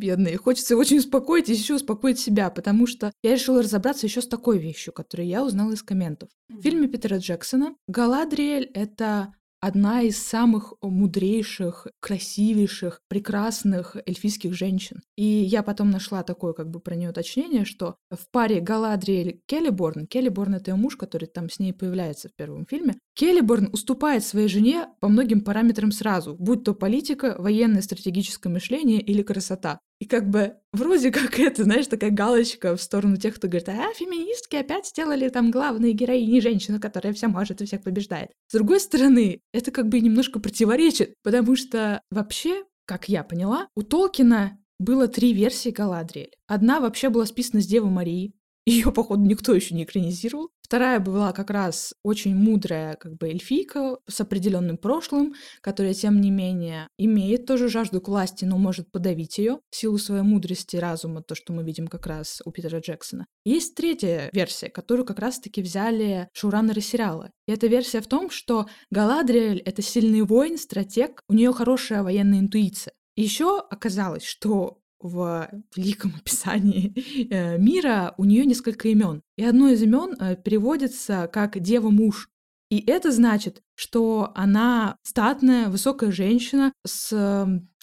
[0.00, 0.36] Бедные.
[0.36, 4.58] Хочется очень успокоить и еще успокоить себя, потому что я решила разобраться еще с такой
[4.58, 6.30] вещью, которую я узнала из комментов.
[6.48, 15.02] В фильме Питера Джексона Галадриэль— это одна из самых мудрейших, красивейших, прекрасных эльфийских женщин.
[15.16, 20.06] И я потом нашла такое как бы про нее уточнение, что в паре Галадриэль Келлиборн,
[20.06, 24.48] Келлиборн— это ее муж, который там с ней появляется в первом фильме, Келлиборн уступает своей
[24.48, 29.78] жене по многим параметрам сразу, будь то политика, военное стратегическое мышление или красота.
[30.00, 33.92] И как бы вроде как это, знаешь, такая галочка в сторону тех, кто говорит, а,
[33.94, 38.30] феминистки опять сделали там главные героини женщину, которая вся может и всех побеждает.
[38.48, 43.82] С другой стороны, это как бы немножко противоречит, потому что вообще, как я поняла, у
[43.82, 46.34] Толкина было три версии Галадриэль.
[46.46, 48.32] Одна вообще была списана с Девы Марии,
[48.70, 50.50] ее, походу, никто еще не экранизировал.
[50.62, 56.30] Вторая была как раз очень мудрая как бы эльфийка с определенным прошлым, которая, тем не
[56.30, 60.78] менее, имеет тоже жажду к власти, но может подавить ее в силу своей мудрости и
[60.78, 63.26] разума, то, что мы видим как раз у Питера Джексона.
[63.44, 67.32] Есть третья версия, которую как раз-таки взяли шоураннеры сериала.
[67.48, 72.38] И эта версия в том, что Галадриэль— это сильный воин, стратег, у нее хорошая военная
[72.38, 72.92] интуиция.
[73.16, 76.94] Еще оказалось, что в великом описании
[77.30, 79.22] э, мира у нее несколько имен.
[79.36, 82.28] И одно из имен э, переводится как дева-муж.
[82.70, 87.10] И это значит, что она статная, высокая женщина с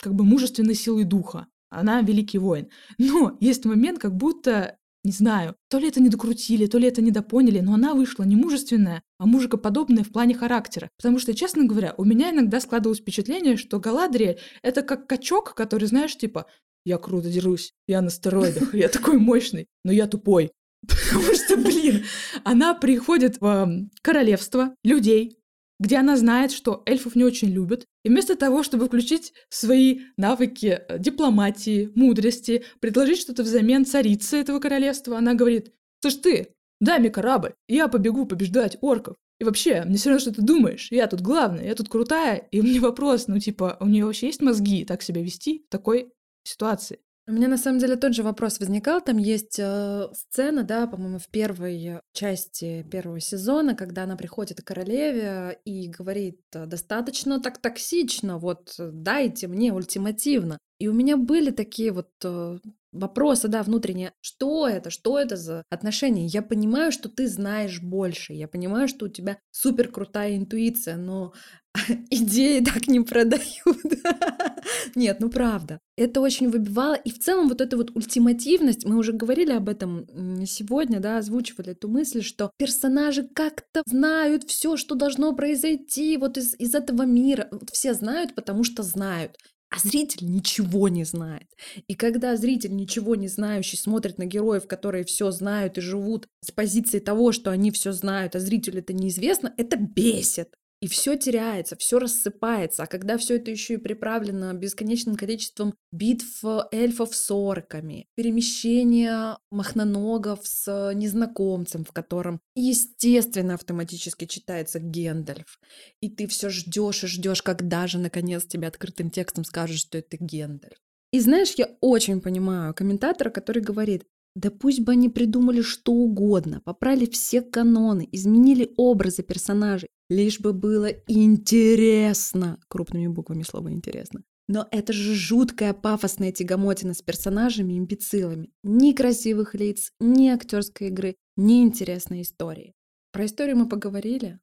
[0.02, 1.48] как бы мужественной силой духа.
[1.70, 2.70] Она великий воин.
[2.98, 7.02] Но есть момент, как будто, не знаю, то ли это не докрутили, то ли это
[7.02, 10.90] не допоняли, но она вышла не мужественная, а мужикоподобная в плане характера.
[10.98, 15.90] Потому что, честно говоря, у меня иногда складывалось впечатление, что Галадриэль— это как качок, который,
[15.90, 16.46] знаешь, типа,
[16.88, 20.52] я круто дерусь, я на стероидах, я такой мощный, но я тупой.
[20.88, 22.06] Потому что, блин,
[22.46, 25.38] она приходит в королевство людей,
[25.80, 30.80] где она знает, что эльфов не очень любят, и вместо того, чтобы включить свои навыки
[30.88, 36.48] э, дипломатии, мудрости, предложить что-то взамен царице этого королевства, она говорит, «Слушай ты,
[36.80, 39.18] дай мне корабль, я побегу побеждать орков.
[39.40, 42.60] И вообще, мне все равно, что ты думаешь, я тут главная, я тут крутая, и
[42.60, 46.12] у меня вопрос, ну типа, у нее вообще есть мозги так себя вести в такой
[46.48, 49.02] ситуации?» У меня на самом деле тот же вопрос возникал.
[49.02, 54.64] Там есть э, сцена, да, по-моему, в первой части первого сезона, когда она приходит к
[54.68, 60.58] королеве и говорит э, достаточно так токсично, вот э, дайте мне ультимативно.
[60.80, 62.60] И у меня были такие вот э,
[62.94, 64.14] вопросы, да, внутренние.
[64.22, 64.90] Что это?
[64.90, 66.28] Что это за отношения?
[66.28, 68.32] Я понимаю, что ты знаешь больше.
[68.32, 71.34] Я понимаю, что у тебя супер крутая интуиция, но
[72.10, 73.84] идеи так не продают.
[74.96, 75.80] Нет, ну правда.
[75.98, 76.96] Это очень выбивало.
[76.96, 80.08] И в целом вот эта вот ультимативность, мы уже говорили об этом
[80.46, 86.56] сегодня, да, озвучивали эту мысль, что персонажи как-то знают все, что должно произойти вот из,
[86.60, 87.48] из этого мира.
[87.52, 89.38] Вот все знают, потому что знают.
[89.70, 91.48] А зритель ничего не знает.
[91.88, 96.52] И когда зритель, ничего не знающий, смотрит на героев, которые все знают и живут с
[96.52, 100.54] позиции того, что они все знают, а зрителю это неизвестно, это бесит.
[100.80, 102.84] И все теряется, все рассыпается.
[102.84, 110.42] А когда все это еще и приправлено бесконечным количеством битв эльфов с орками, перемещения махноногов
[110.44, 115.60] с незнакомцем, в котором, естественно, автоматически читается Гендальф.
[116.00, 120.18] И ты все ждешь и ждешь, когда же наконец тебе открытым текстом скажут, что это
[120.20, 120.78] Гендальф.
[121.12, 124.04] И знаешь, я очень понимаю комментатора, который говорит,
[124.36, 130.54] да пусть бы они придумали что угодно, поправили все каноны, изменили образы персонажей, лишь бы
[130.54, 132.60] было интересно.
[132.68, 134.24] Крупными буквами слово «интересно».
[134.50, 138.50] Но это же жуткая пафосная тягомотина с персонажами и имбецилами.
[138.64, 142.74] Ни красивых лиц, ни актерской игры, ни интересной истории.
[143.12, 144.40] Про историю мы поговорили,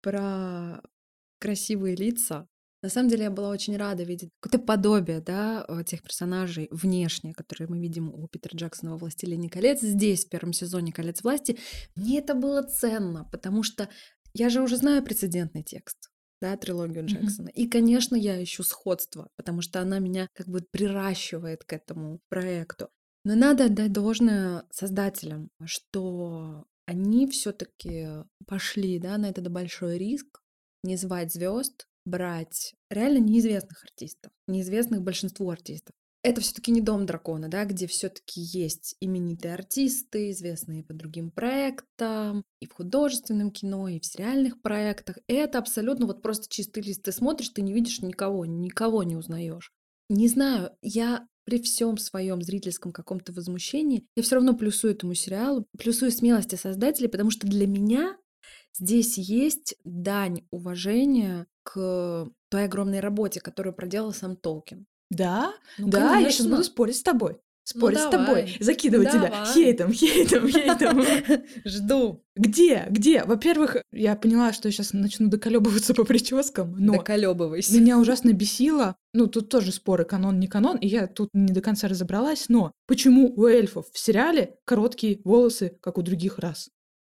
[0.00, 0.80] про
[1.38, 2.48] красивые лица
[2.86, 7.34] на самом деле я была очень рада видеть какое-то подобие, да, э, тех персонажей внешне,
[7.34, 9.80] которые мы видим у Питера Джексона во «Властелине колец».
[9.80, 11.58] Здесь, в первом сезоне «Колец власти»,
[11.96, 13.88] мне это было ценно, потому что
[14.36, 17.48] я же уже знаю прецедентный текст да, трилогию Джексона.
[17.48, 17.52] Mm-hmm.
[17.52, 22.88] И, конечно, я ищу сходство, потому что она меня как бы приращивает к этому проекту.
[23.24, 28.08] Но надо отдать должное создателям, что они все-таки
[28.46, 30.40] пошли, да, на этот большой риск,
[30.84, 35.94] не звать звезд, брать реально неизвестных артистов, неизвестных большинству артистов.
[36.26, 42.42] Это все-таки не дом дракона, да, где все-таки есть именитые артисты, известные по другим проектам,
[42.58, 45.18] и в художественном кино, и в сериальных проектах.
[45.28, 47.04] Это абсолютно вот просто чистый лист.
[47.04, 49.70] Ты смотришь, ты не видишь никого, никого не узнаешь.
[50.08, 55.64] Не знаю, я при всем своем зрительском каком-то возмущении, я все равно плюсую этому сериалу,
[55.78, 58.16] плюсую смелости создателей, потому что для меня
[58.76, 64.86] здесь есть дань уважения к той огромной работе, которую проделал сам Толкин.
[65.10, 66.24] Да, ну, да, конечно.
[66.24, 67.38] я сейчас буду спорить с тобой.
[67.74, 69.28] Ну, спорить ну, с тобой, закидывать давай.
[69.28, 71.02] тебя хейтом, хейтом, хейтом.
[71.64, 72.24] Жду.
[72.36, 72.86] Где?
[72.90, 73.24] Где?
[73.24, 77.74] Во-первых, я поняла, что я сейчас начну доколебываться по прическам, но Доколебывайся.
[77.74, 78.94] меня ужасно бесило.
[79.14, 82.72] Ну, тут тоже споры, канон, не канон, и я тут не до конца разобралась, но
[82.86, 86.68] почему у эльфов в сериале короткие волосы, как у других рас?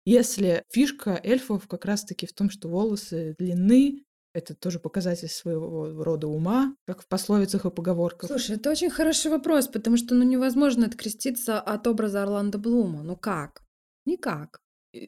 [0.04, 6.28] Если фишка эльфов как раз-таки в том, что волосы длинны, это тоже показатель своего рода
[6.28, 8.28] ума, как в пословицах и поговорках.
[8.28, 13.02] Слушай, это очень хороший вопрос, потому что ну, невозможно откреститься от образа Орландо Блума.
[13.02, 13.62] Ну как?
[14.06, 14.60] Никак.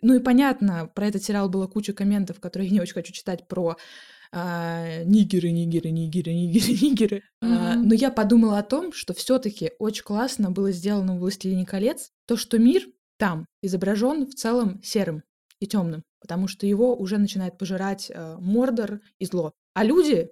[0.02, 3.48] Ну и понятно, про этот сериал было куча комментов, которые я не очень хочу читать
[3.48, 3.76] про
[4.32, 7.16] а, нигеры, нигеры, нигеры, нигеры, нигеры.
[7.42, 7.56] Mm-hmm.
[7.56, 12.10] А, но я подумала о том, что все-таки очень классно было сделано в «Властелине колец»,
[12.26, 12.86] то, что мир
[13.18, 15.22] там изображен в целом серым
[15.62, 19.52] и темным, потому что его уже начинает пожирать э, Мордор и зло.
[19.74, 20.30] А люди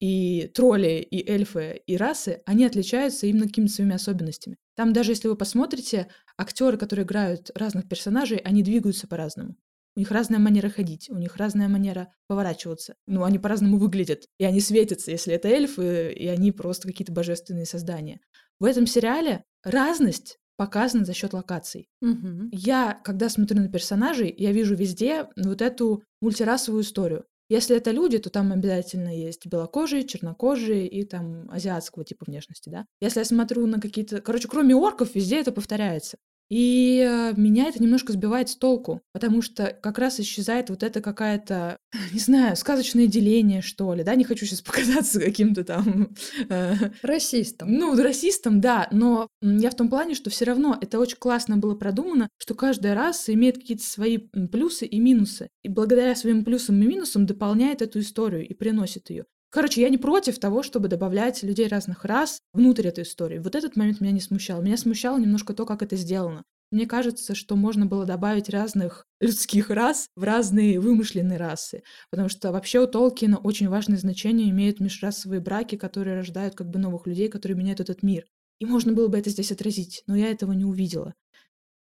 [0.00, 4.56] и тролли, и эльфы, и расы, они отличаются именно какими-то своими особенностями.
[4.74, 9.56] Там даже если вы посмотрите, актеры, которые играют разных персонажей, они двигаются по-разному.
[9.96, 12.96] У них разная манера ходить, у них разная манера поворачиваться.
[13.06, 14.26] Ну, они по-разному выглядят.
[14.38, 18.20] И они светятся, если это эльфы, и они просто какие-то божественные создания.
[18.60, 21.88] В этом сериале разность показано за счет локаций.
[22.02, 22.48] Угу.
[22.52, 27.24] Я, когда смотрю на персонажей, я вижу везде вот эту мультирасовую историю.
[27.48, 32.86] Если это люди, то там обязательно есть белокожие, чернокожие и там азиатского типа внешности, да.
[33.00, 34.20] Если я смотрю на какие-то...
[34.20, 36.18] Короче, кроме орков, везде это повторяется.
[36.48, 41.00] И э, меня это немножко сбивает с толку, потому что как раз исчезает вот это
[41.00, 41.78] какая-то,
[42.12, 46.14] не знаю, сказочное деление, что ли, да, не хочу сейчас показаться каким-то там...
[46.48, 47.72] Э, расистом.
[47.72, 51.74] Ну, расистом, да, но я в том плане, что все равно это очень классно было
[51.74, 56.86] продумано, что каждая раса имеет какие-то свои плюсы и минусы, и благодаря своим плюсам и
[56.86, 59.24] минусам дополняет эту историю и приносит ее.
[59.50, 63.38] Короче, я не против того, чтобы добавлять людей разных рас внутрь этой истории.
[63.38, 64.60] Вот этот момент меня не смущал.
[64.60, 66.42] Меня смущало немножко то, как это сделано.
[66.72, 71.82] Мне кажется, что можно было добавить разных людских рас в разные вымышленные расы.
[72.10, 76.80] Потому что вообще у Толкина очень важное значение имеют межрасовые браки, которые рождают как бы
[76.80, 78.24] новых людей, которые меняют этот мир.
[78.58, 81.14] И можно было бы это здесь отразить, но я этого не увидела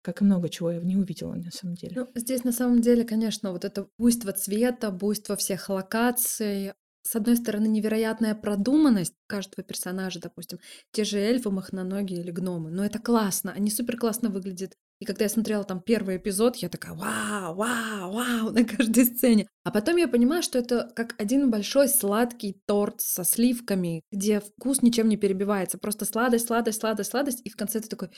[0.03, 1.95] как и много чего я не увидела на самом деле.
[1.97, 6.75] Ну, здесь на самом деле, конечно, вот это буйство цвета, буйство всех локаций,
[7.07, 10.59] с одной стороны, невероятная продуманность каждого персонажа, допустим,
[10.91, 14.75] те же эльфы, махноногие или гномы, но это классно, они супер классно выглядят.
[14.99, 19.47] И когда я смотрела там первый эпизод, я такая вау, вау, вау на каждой сцене.
[19.63, 24.81] А потом я понимаю, что это как один большой сладкий торт со сливками, где вкус
[24.81, 25.77] ничем не перебивается.
[25.77, 27.43] Просто сладость, сладость, сладость, сладость.
[27.45, 28.09] И в конце ты такой,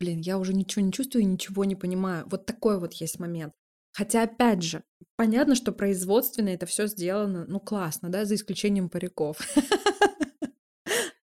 [0.00, 2.26] блин, я уже ничего не чувствую и ничего не понимаю.
[2.28, 3.54] Вот такой вот есть момент.
[3.92, 4.84] Хотя, опять же,
[5.16, 9.38] понятно, что производственно это все сделано, ну, классно, да, за исключением париков.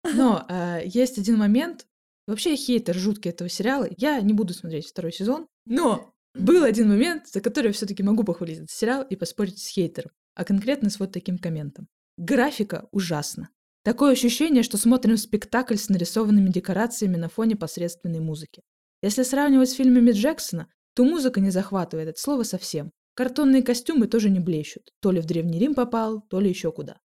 [0.03, 1.87] Но э, есть один момент.
[2.27, 3.87] Вообще я хейтер жуткий этого сериала.
[3.97, 5.47] Я не буду смотреть второй сезон.
[5.65, 9.67] Но был один момент, за который я все-таки могу похвалить этот сериал и поспорить с
[9.67, 10.11] хейтером.
[10.33, 11.87] А конкретно с вот таким комментом.
[12.17, 13.49] Графика ужасна.
[13.83, 18.63] Такое ощущение, что смотрим спектакль с нарисованными декорациями на фоне посредственной музыки.
[19.01, 22.91] Если сравнивать с фильмами Джексона, то музыка не захватывает от слова совсем.
[23.15, 24.91] Картонные костюмы тоже не блещут.
[25.01, 26.97] То ли в Древний Рим попал, то ли еще куда.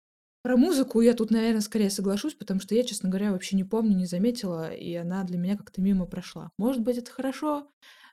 [0.42, 3.94] Про музыку я тут, наверное, скорее соглашусь, потому что я, честно говоря, вообще не помню,
[3.94, 6.50] не заметила, и она для меня как-то мимо прошла.
[6.56, 7.68] Может быть, это хорошо,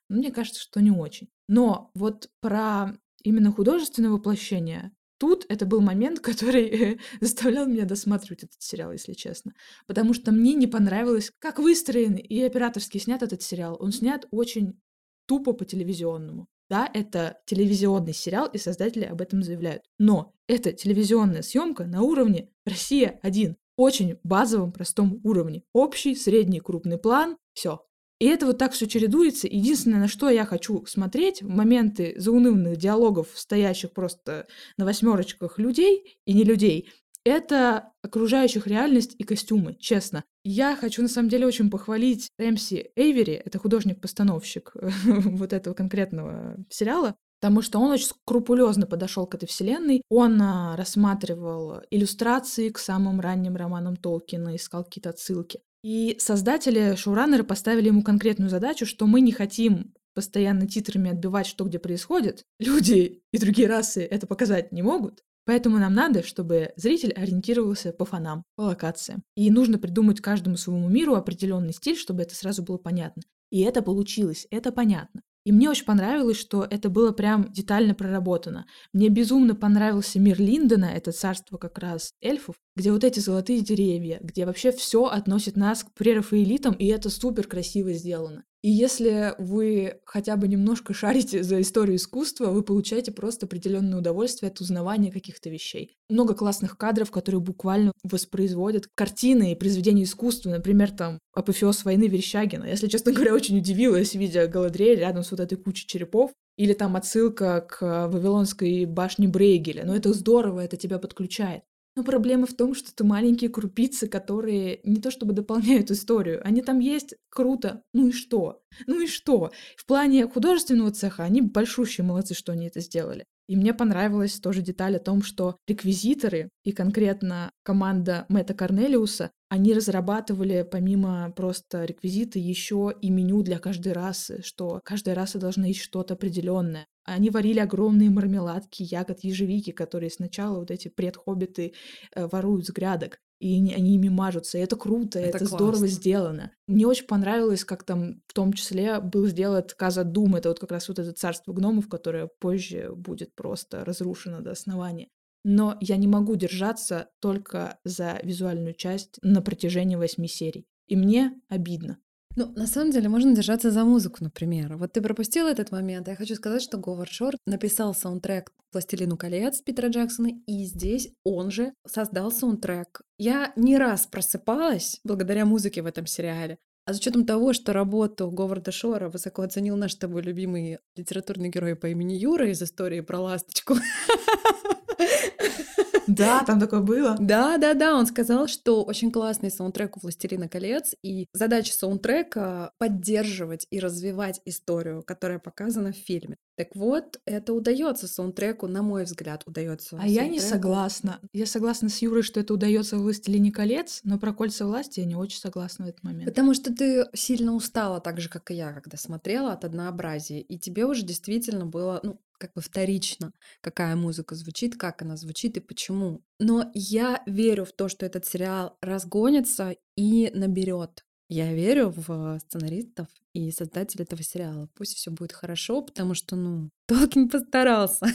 [0.10, 1.30] но мне кажется, что не очень.
[1.48, 8.62] Но вот про именно художественное воплощение, тут это был момент, который заставлял меня досматривать этот
[8.62, 9.54] сериал, если честно.
[9.86, 13.78] Потому что мне не понравилось, как выстроен и операторский снят этот сериал.
[13.80, 14.80] Он снят очень
[15.28, 16.48] тупо по телевизионному.
[16.70, 19.84] Да, это телевизионный сериал, и создатели об этом заявляют.
[20.00, 23.56] Но это телевизионная съемка на уровне Россия-1.
[23.78, 25.64] Очень базовом, простом уровне.
[25.72, 27.82] Общий, средний, крупный план, все.
[28.20, 29.48] И это вот так все чередуется.
[29.48, 34.48] Единственное, на что я хочу смотреть, моменты заунывных диалогов, стоящих просто
[34.78, 36.90] на восьмерочках людей и не людей,
[37.28, 40.24] это окружающих реальность и костюмы, честно.
[40.44, 44.72] Я хочу на самом деле очень похвалить Рэмси Эйвери, это художник-постановщик
[45.06, 50.02] вот этого конкретного сериала, потому что он очень скрупулезно подошел к этой вселенной.
[50.10, 55.60] Он а, рассматривал иллюстрации к самым ранним романам Толкина, искал какие-то отсылки.
[55.84, 61.64] И создатели, шоураннеры поставили ему конкретную задачу, что мы не хотим постоянно титрами отбивать, что
[61.64, 62.44] где происходит.
[62.60, 65.24] Люди и другие расы это показать не могут.
[65.48, 69.24] Поэтому нам надо, чтобы зритель ориентировался по фонам, по локациям.
[69.36, 73.24] И нужно придумать каждому своему миру определенный стиль, чтобы это сразу было понятно.
[73.50, 75.22] И это получилось, это понятно.
[75.46, 78.66] И мне очень понравилось, что это было прям детально проработано.
[78.92, 84.20] Мне безумно понравился мир Линдона, это царство как раз эльфов, где вот эти золотые деревья,
[84.22, 88.44] где вообще все относит нас к прерафаэлитам, и это супер красиво сделано.
[88.68, 94.50] И если вы хотя бы немножко шарите за историю искусства, вы получаете просто определенное удовольствие
[94.52, 95.96] от узнавания каких-то вещей.
[96.10, 100.50] Много классных кадров, которые буквально воспроизводят картины и произведения искусства.
[100.50, 102.66] Например, там «Апофеоз войны Верещагина».
[102.66, 106.32] Если, честно говоря, очень удивилась, видя Галадриэль рядом с вот этой кучей черепов.
[106.58, 109.86] Или там отсылка к Вавилонской башне Брейгеля.
[109.86, 111.64] Но это здорово, это тебя подключает.
[111.98, 116.46] Но проблема в том, что это маленькие крупицы, которые не то чтобы дополняют историю.
[116.46, 117.82] Они там есть, круто.
[117.92, 118.62] Ну и что?
[118.86, 119.52] Ну и что?
[119.76, 123.26] В плане художественного цеха они большущие молодцы, что они это сделали.
[123.48, 129.74] И мне понравилась тоже деталь о том, что реквизиторы и конкретно команда Мэтта Корнелиуса, они
[129.74, 135.80] разрабатывали помимо просто реквизита еще и меню для каждой расы, что каждая раса должна есть
[135.80, 136.86] что-то определенное.
[137.06, 141.74] Они варили огромные мармеладки, ягод ежевики, которые сначала вот эти предхоббиты
[142.14, 143.20] э, воруют с грядок.
[143.40, 144.58] И они, ими мажутся.
[144.58, 146.52] И это круто, это, это здорово сделано.
[146.68, 150.36] Мне очень понравилось, как там в том числе был сделан Каза Дум.
[150.36, 155.10] Это вот как раз вот это царство гномов, которое позже будет просто разрушено до основания.
[155.44, 160.68] Но я не могу держаться только за визуальную часть на протяжении восьми серий.
[160.88, 162.00] И мне обидно.
[162.38, 164.78] Ну, на самом деле, можно держаться за музыку, например.
[164.78, 166.08] Вот ты пропустил этот момент.
[166.08, 171.50] Я хочу сказать, что Говард Шор написал саундтрек «Пластилину колец» Питера Джексона, и здесь он
[171.50, 173.02] же создал саундтрек.
[173.18, 176.60] Я не раз просыпалась благодаря музыке в этом сериале.
[176.86, 181.50] А с учетом того, что работу Говарда Шора высоко оценил наш с тобой любимый литературный
[181.50, 183.78] герой по имени Юра из истории про ласточку.
[186.08, 187.16] Да, там такое было.
[187.20, 192.72] Да, да, да, он сказал, что очень классный саундтрек у «Властелина колец», и задача саундтрека—
[192.78, 196.38] поддерживать и развивать историю, которая показана в фильме.
[196.58, 200.00] Так вот, это удается саундтреку, на мой взгляд, удается.
[200.02, 201.20] А я не согласна.
[201.32, 205.06] Я согласна с Юрой, что это удается в «Властелине колец», но про «Кольца власти» я
[205.06, 206.26] не очень согласна в этот момент.
[206.26, 210.58] Потому что ты сильно устала, так же, как и я, когда смотрела от однообразия, и
[210.58, 213.32] тебе уже действительно было, ну, как бы вторично,
[213.62, 216.24] какая музыка звучит, как она звучит и почему.
[216.40, 221.04] Но я верю в то, что этот сериал разгонится и наберет.
[221.30, 224.70] Я верю в сценаристов и создателей этого сериала.
[224.76, 228.08] Пусть все будет хорошо, потому что, ну, Толкин постарался.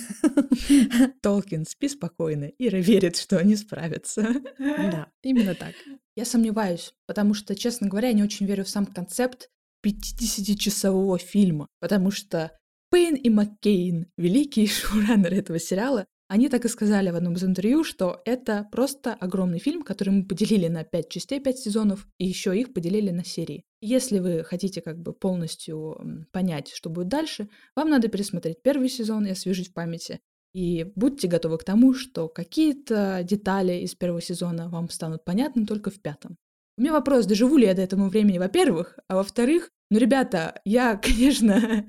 [1.21, 2.51] Толкин, спи спокойно.
[2.59, 4.27] Ира верит, что они справятся.
[4.59, 5.75] Да, именно так.
[6.17, 9.51] Я сомневаюсь, потому что, честно говоря, я не очень верю в сам концепт
[9.85, 12.57] 50-часового фильма, потому что
[12.93, 17.85] Пейн и Маккейн, великие шоураннеры этого сериала, они так и сказали в одном из интервью,
[17.85, 22.55] что это просто огромный фильм, который мы поделили на пять частей, пять сезонов, и еще
[22.55, 23.65] их поделили на серии.
[23.81, 29.25] Если вы хотите как бы полностью понять, что будет дальше, вам надо пересмотреть первый сезон
[29.25, 30.21] и освежить в памяти.
[30.53, 35.91] И будьте готовы к тому, что какие-то детали из первого сезона вам станут понятны только
[35.91, 36.37] в пятом.
[36.77, 40.97] У меня вопрос, доживу ли я до этого времени, во-первых, а во-вторых, ну, ребята, я,
[41.03, 41.85] конечно,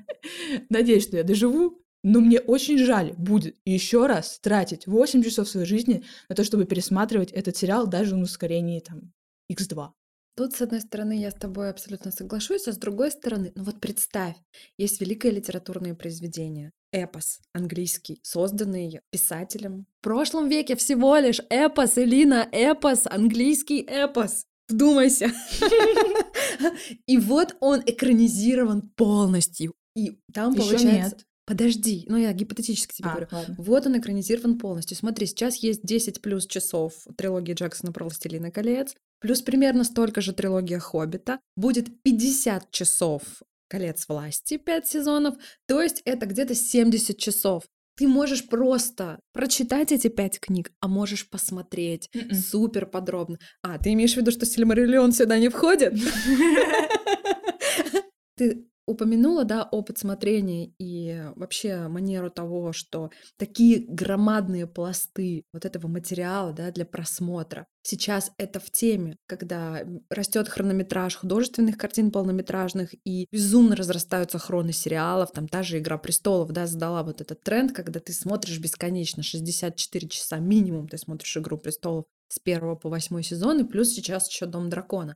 [0.70, 5.66] надеюсь, что я доживу, но мне очень жаль будет еще раз тратить 8 часов своей
[5.66, 9.14] жизни на то, чтобы пересматривать этот сериал даже на ускорении там
[9.50, 9.92] x2.
[10.36, 13.80] Тут, с одной стороны, я с тобой абсолютно соглашусь, а с другой стороны, ну вот
[13.80, 14.36] представь,
[14.78, 19.86] есть великое литературное произведение, эпос английский, созданный писателем.
[20.02, 24.46] В прошлом веке всего лишь эпос, Элина, эпос, английский эпос.
[24.68, 25.32] Вдумайся.
[27.08, 29.74] И вот он экранизирован полностью.
[29.96, 30.88] И там Еще получается...
[30.88, 31.26] нет.
[31.46, 33.28] Подожди, ну я гипотетически тебе А, говорю.
[33.32, 33.56] ладно.
[33.58, 34.96] Вот он экранизирован полностью.
[34.96, 40.32] Смотри, сейчас есть 10 плюс часов трилогии Джексона про «Властелина колец», плюс примерно столько же
[40.32, 41.40] трилогия «Хоббита».
[41.58, 43.24] Будет 50 часов
[43.68, 45.36] «Колец власти», 5 сезонов,
[45.68, 47.64] то есть это где-то 70 часов.
[47.96, 52.34] Ты можешь просто прочитать эти пять книг, а можешь посмотреть Мгм.
[52.34, 53.38] супер подробно.
[53.62, 55.94] А, ты имеешь в виду, что Сильмариллион сюда не входит?
[58.36, 65.88] Ты упомянула, да, опыт смотрения и вообще манеру того, что такие громадные пласты вот этого
[65.88, 67.66] материала, да, для просмотра.
[67.82, 75.32] Сейчас это в теме, когда растет хронометраж художественных картин полнометражных и безумно разрастаются хроны сериалов,
[75.32, 80.08] там та же «Игра престолов», да, задала вот этот тренд, когда ты смотришь бесконечно, 64
[80.08, 84.46] часа минимум ты смотришь «Игру престолов» с первого по восьмой сезон, и плюс сейчас еще
[84.46, 85.16] «Дом дракона».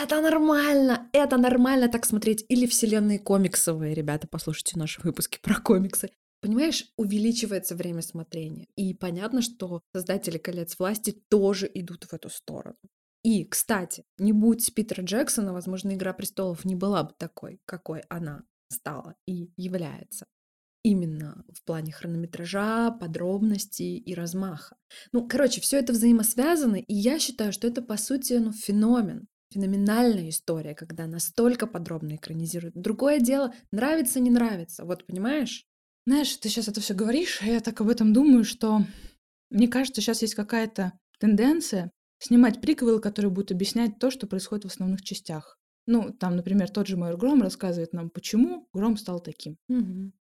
[0.00, 2.44] Это нормально, это нормально так смотреть.
[2.48, 6.10] Или вселенные комиксовые, ребята, послушайте наши выпуски про комиксы.
[6.40, 8.68] Понимаешь, увеличивается время смотрения.
[8.76, 12.76] И понятно, что создатели «Колец власти» тоже идут в эту сторону.
[13.24, 18.44] И, кстати, не будь Питера Джексона, возможно, «Игра престолов» не была бы такой, какой она
[18.72, 20.26] стала и является.
[20.84, 24.76] Именно в плане хронометража, подробностей и размаха.
[25.10, 30.28] Ну, короче, все это взаимосвязано, и я считаю, что это, по сути, ну, феномен феноменальная
[30.28, 32.74] история, когда настолько подробно экранизируют.
[32.74, 34.84] Другое дело, нравится, не нравится.
[34.84, 35.64] Вот понимаешь?
[36.06, 38.82] Знаешь, ты сейчас это все говоришь, а я так об этом думаю, что
[39.50, 44.68] мне кажется, сейчас есть какая-то тенденция снимать приквелы, которые будут объяснять то, что происходит в
[44.68, 45.58] основных частях.
[45.86, 49.56] Ну, там, например, тот же майор Гром рассказывает нам, почему Гром стал таким.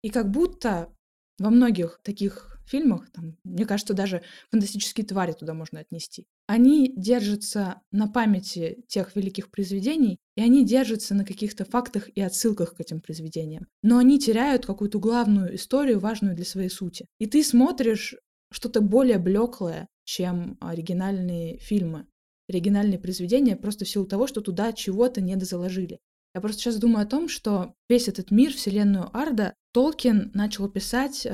[0.02, 0.92] И как будто
[1.38, 7.80] во многих таких фильмах, там, мне кажется, даже фантастические твари туда можно отнести, они держатся
[7.90, 13.00] на памяти тех великих произведений, и они держатся на каких-то фактах и отсылках к этим
[13.00, 13.66] произведениям.
[13.82, 17.06] Но они теряют какую-то главную историю, важную для своей сути.
[17.18, 18.14] И ты смотришь
[18.52, 22.06] что-то более блеклое, чем оригинальные фильмы,
[22.48, 25.98] оригинальные произведения, просто в силу того, что туда чего-то недозаложили.
[26.34, 31.24] Я просто сейчас думаю о том, что весь этот мир, вселенную Арда, Толкин начал писать
[31.24, 31.30] э,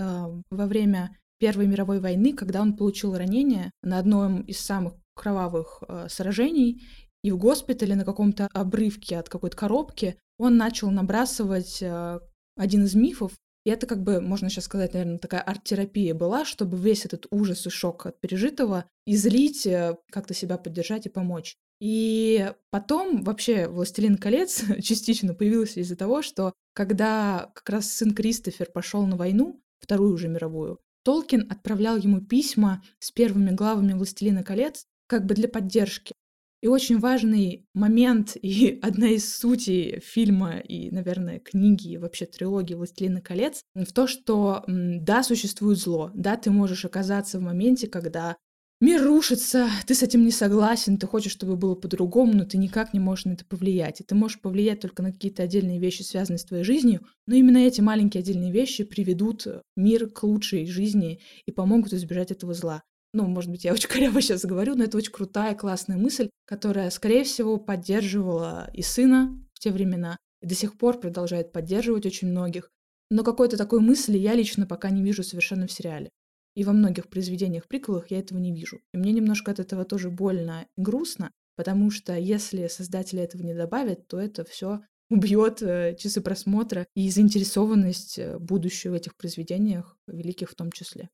[0.50, 6.06] во время Первой мировой войны, когда он получил ранение на одном из самых кровавых э,
[6.08, 6.84] сражений,
[7.24, 12.20] и в госпитале на каком-то обрывке от какой-то коробки он начал набрасывать э,
[12.56, 13.32] один из мифов,
[13.64, 17.66] и это как бы, можно сейчас сказать, наверное, такая арт-терапия была, чтобы весь этот ужас
[17.66, 21.56] и шок от пережитого излить, э, как-то себя поддержать и помочь.
[21.80, 28.70] И потом вообще «Властелин колец» частично появился из-за того, что когда как раз сын Кристофер
[28.72, 34.86] пошел на войну, вторую уже мировую, Толкин отправлял ему письма с первыми главами «Властелина колец»
[35.06, 36.14] как бы для поддержки.
[36.62, 42.74] И очень важный момент и одна из сутей фильма и, наверное, книги, и вообще трилогии
[42.74, 48.36] «Властелина колец» в то, что да, существует зло, да, ты можешь оказаться в моменте, когда
[48.82, 52.92] мир рушится, ты с этим не согласен, ты хочешь, чтобы было по-другому, но ты никак
[52.92, 54.00] не можешь на это повлиять.
[54.00, 57.58] И ты можешь повлиять только на какие-то отдельные вещи, связанные с твоей жизнью, но именно
[57.58, 62.82] эти маленькие отдельные вещи приведут мир к лучшей жизни и помогут избежать этого зла.
[63.14, 66.90] Ну, может быть, я очень коряво сейчас говорю, но это очень крутая, классная мысль, которая,
[66.90, 72.28] скорее всего, поддерживала и сына в те времена, и до сих пор продолжает поддерживать очень
[72.28, 72.68] многих.
[73.10, 76.10] Но какой-то такой мысли я лично пока не вижу совершенно в сериале.
[76.54, 78.80] И во многих произведениях, приквелах я этого не вижу.
[78.92, 83.54] И мне немножко от этого тоже больно и грустно, потому что если создатели этого не
[83.54, 89.96] добавят, то это все убьет э, часы просмотра и заинтересованность э, будущего в этих произведениях,
[90.06, 91.08] великих в том числе.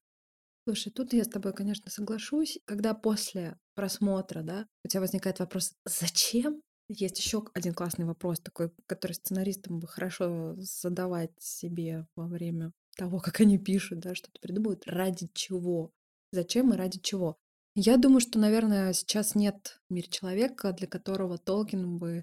[0.69, 2.59] Слушай, тут я с тобой, конечно, соглашусь.
[2.67, 6.61] Когда после просмотра, да, у тебя возникает вопрос, зачем?
[6.91, 13.21] Есть еще один классный вопрос такой, который сценаристам бы хорошо задавать себе во время того,
[13.21, 15.93] как они пишут, да, что-то придумывают, ради чего,
[16.33, 17.37] зачем и ради чего.
[17.75, 22.23] Я думаю, что, наверное, сейчас нет в мире человека, для которого Толкин бы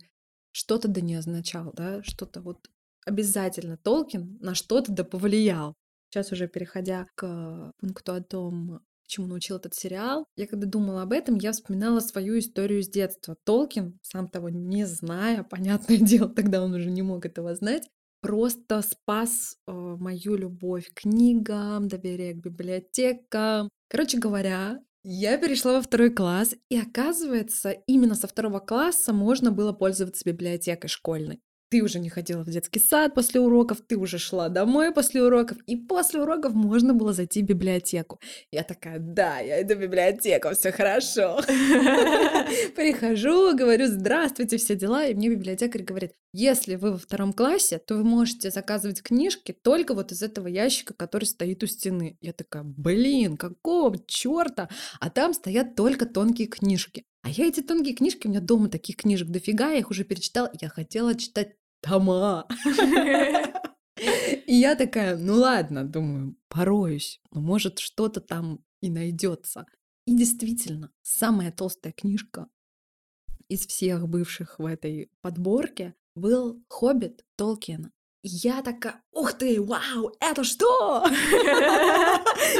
[0.51, 2.69] что-то да не означал, да, что-то вот
[3.05, 5.75] обязательно Толкин на что-то да повлиял.
[6.09, 10.25] Сейчас уже переходя к пункту о том, чему научил этот сериал.
[10.35, 13.37] Я когда думала об этом, я вспоминала свою историю с детства.
[13.43, 17.87] Толкин, сам того не зная, понятное дело, тогда он уже не мог этого знать,
[18.25, 23.69] просто спас э, мою любовь к книгам, доверие к библиотекам.
[23.87, 29.73] Короче говоря, я перешла во второй класс, и оказывается, именно со второго класса можно было
[29.73, 34.49] пользоваться библиотекой школьной ты уже не ходила в детский сад после уроков, ты уже шла
[34.49, 38.19] домой после уроков, и после уроков можно было зайти в библиотеку.
[38.51, 41.41] Я такая, да, я иду в библиотеку, все хорошо.
[42.75, 47.95] Прихожу, говорю, здравствуйте, все дела, и мне библиотекарь говорит, если вы во втором классе, то
[47.95, 52.17] вы можете заказывать книжки только вот из этого ящика, который стоит у стены.
[52.19, 54.69] Я такая, блин, какого черта?
[54.99, 57.05] А там стоят только тонкие книжки.
[57.25, 60.51] А я эти тонкие книжки, у меня дома таких книжек дофига, я их уже перечитала,
[60.61, 62.47] я хотела читать тома.
[63.97, 69.65] И я такая, ну ладно, думаю, пороюсь, ну может что-то там и найдется.
[70.05, 72.47] И действительно, самая толстая книжка
[73.47, 77.91] из всех бывших в этой подборке был «Хоббит» Толкиена.
[78.21, 81.07] И я такая, ух ты, вау, это что?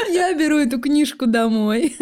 [0.10, 1.96] Я беру эту книжку домой.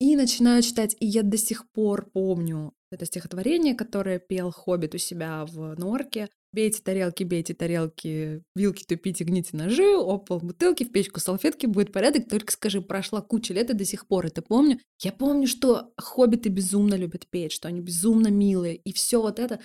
[0.00, 4.98] И начинаю читать, и я до сих пор помню это стихотворение, которое пел Хоббит у
[4.98, 6.28] себя в норке.
[6.52, 12.28] Бейте тарелки, бейте тарелки, вилки тупите, гните ножи, опал бутылки, в печку салфетки, будет порядок.
[12.28, 14.78] Только скажи, прошла куча лет, и до сих пор это помню.
[15.02, 19.60] Я помню, что хоббиты безумно любят петь, что они безумно милые, и все вот это.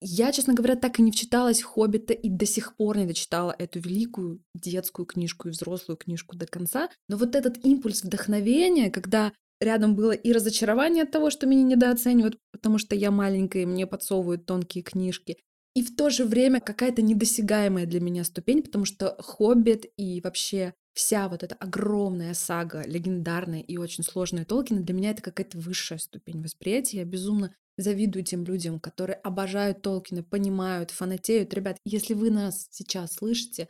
[0.00, 3.56] Я, честно говоря, так и не вчиталась в «Хоббита» и до сих пор не дочитала
[3.58, 6.90] эту великую детскую книжку и взрослую книжку до конца.
[7.08, 9.32] Но вот этот импульс вдохновения, когда
[9.64, 13.86] рядом было и разочарование от того, что меня недооценивают, потому что я маленькая, и мне
[13.86, 15.38] подсовывают тонкие книжки,
[15.74, 20.72] и в то же время какая-то недосягаемая для меня ступень, потому что «Хоббит» и вообще
[20.94, 25.98] вся вот эта огромная сага, легендарная и очень сложная Толкина, для меня это какая-то высшая
[25.98, 26.98] ступень восприятия.
[26.98, 31.52] Я безумно завидую тем людям, которые обожают Толкина, понимают, фанатеют.
[31.52, 33.68] Ребят, если вы нас сейчас слышите,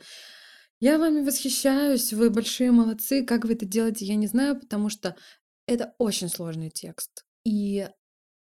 [0.81, 3.25] я вами восхищаюсь, вы большие молодцы.
[3.25, 5.17] Как вы это делаете, я не знаю, потому что
[5.67, 7.25] это очень сложный текст.
[7.45, 7.89] И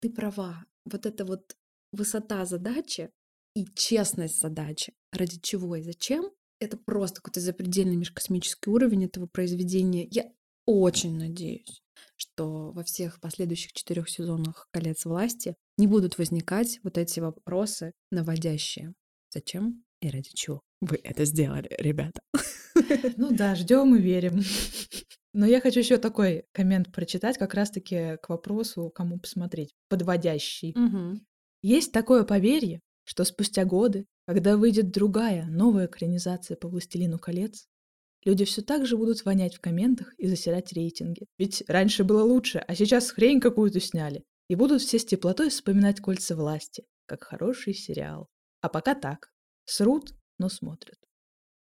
[0.01, 0.65] ты права.
[0.85, 1.55] Вот эта вот
[1.91, 3.11] высота задачи
[3.55, 10.07] и честность задачи, ради чего и зачем, это просто какой-то запредельный межкосмический уровень этого произведения.
[10.11, 10.31] Я
[10.65, 11.81] очень надеюсь,
[12.15, 18.93] что во всех последующих четырех сезонах «Колец власти» не будут возникать вот эти вопросы наводящие.
[19.33, 22.21] Зачем и ради чего вы это сделали, ребята?
[23.17, 24.41] Ну да, ждем и верим.
[25.33, 30.73] Но я хочу еще такой коммент прочитать, как раз-таки к вопросу, кому посмотреть, подводящий.
[30.75, 31.19] Угу.
[31.61, 37.67] Есть такое поверье, что спустя годы, когда выйдет другая, новая экранизация по «Властелину колец»,
[38.23, 41.25] люди все так же будут вонять в комментах и засирать рейтинги.
[41.37, 44.23] Ведь раньше было лучше, а сейчас хрень какую-то сняли.
[44.47, 48.27] И будут все с теплотой вспоминать «Кольца власти», как хороший сериал.
[48.61, 49.29] А пока так.
[49.65, 50.97] Срут, но смотрят.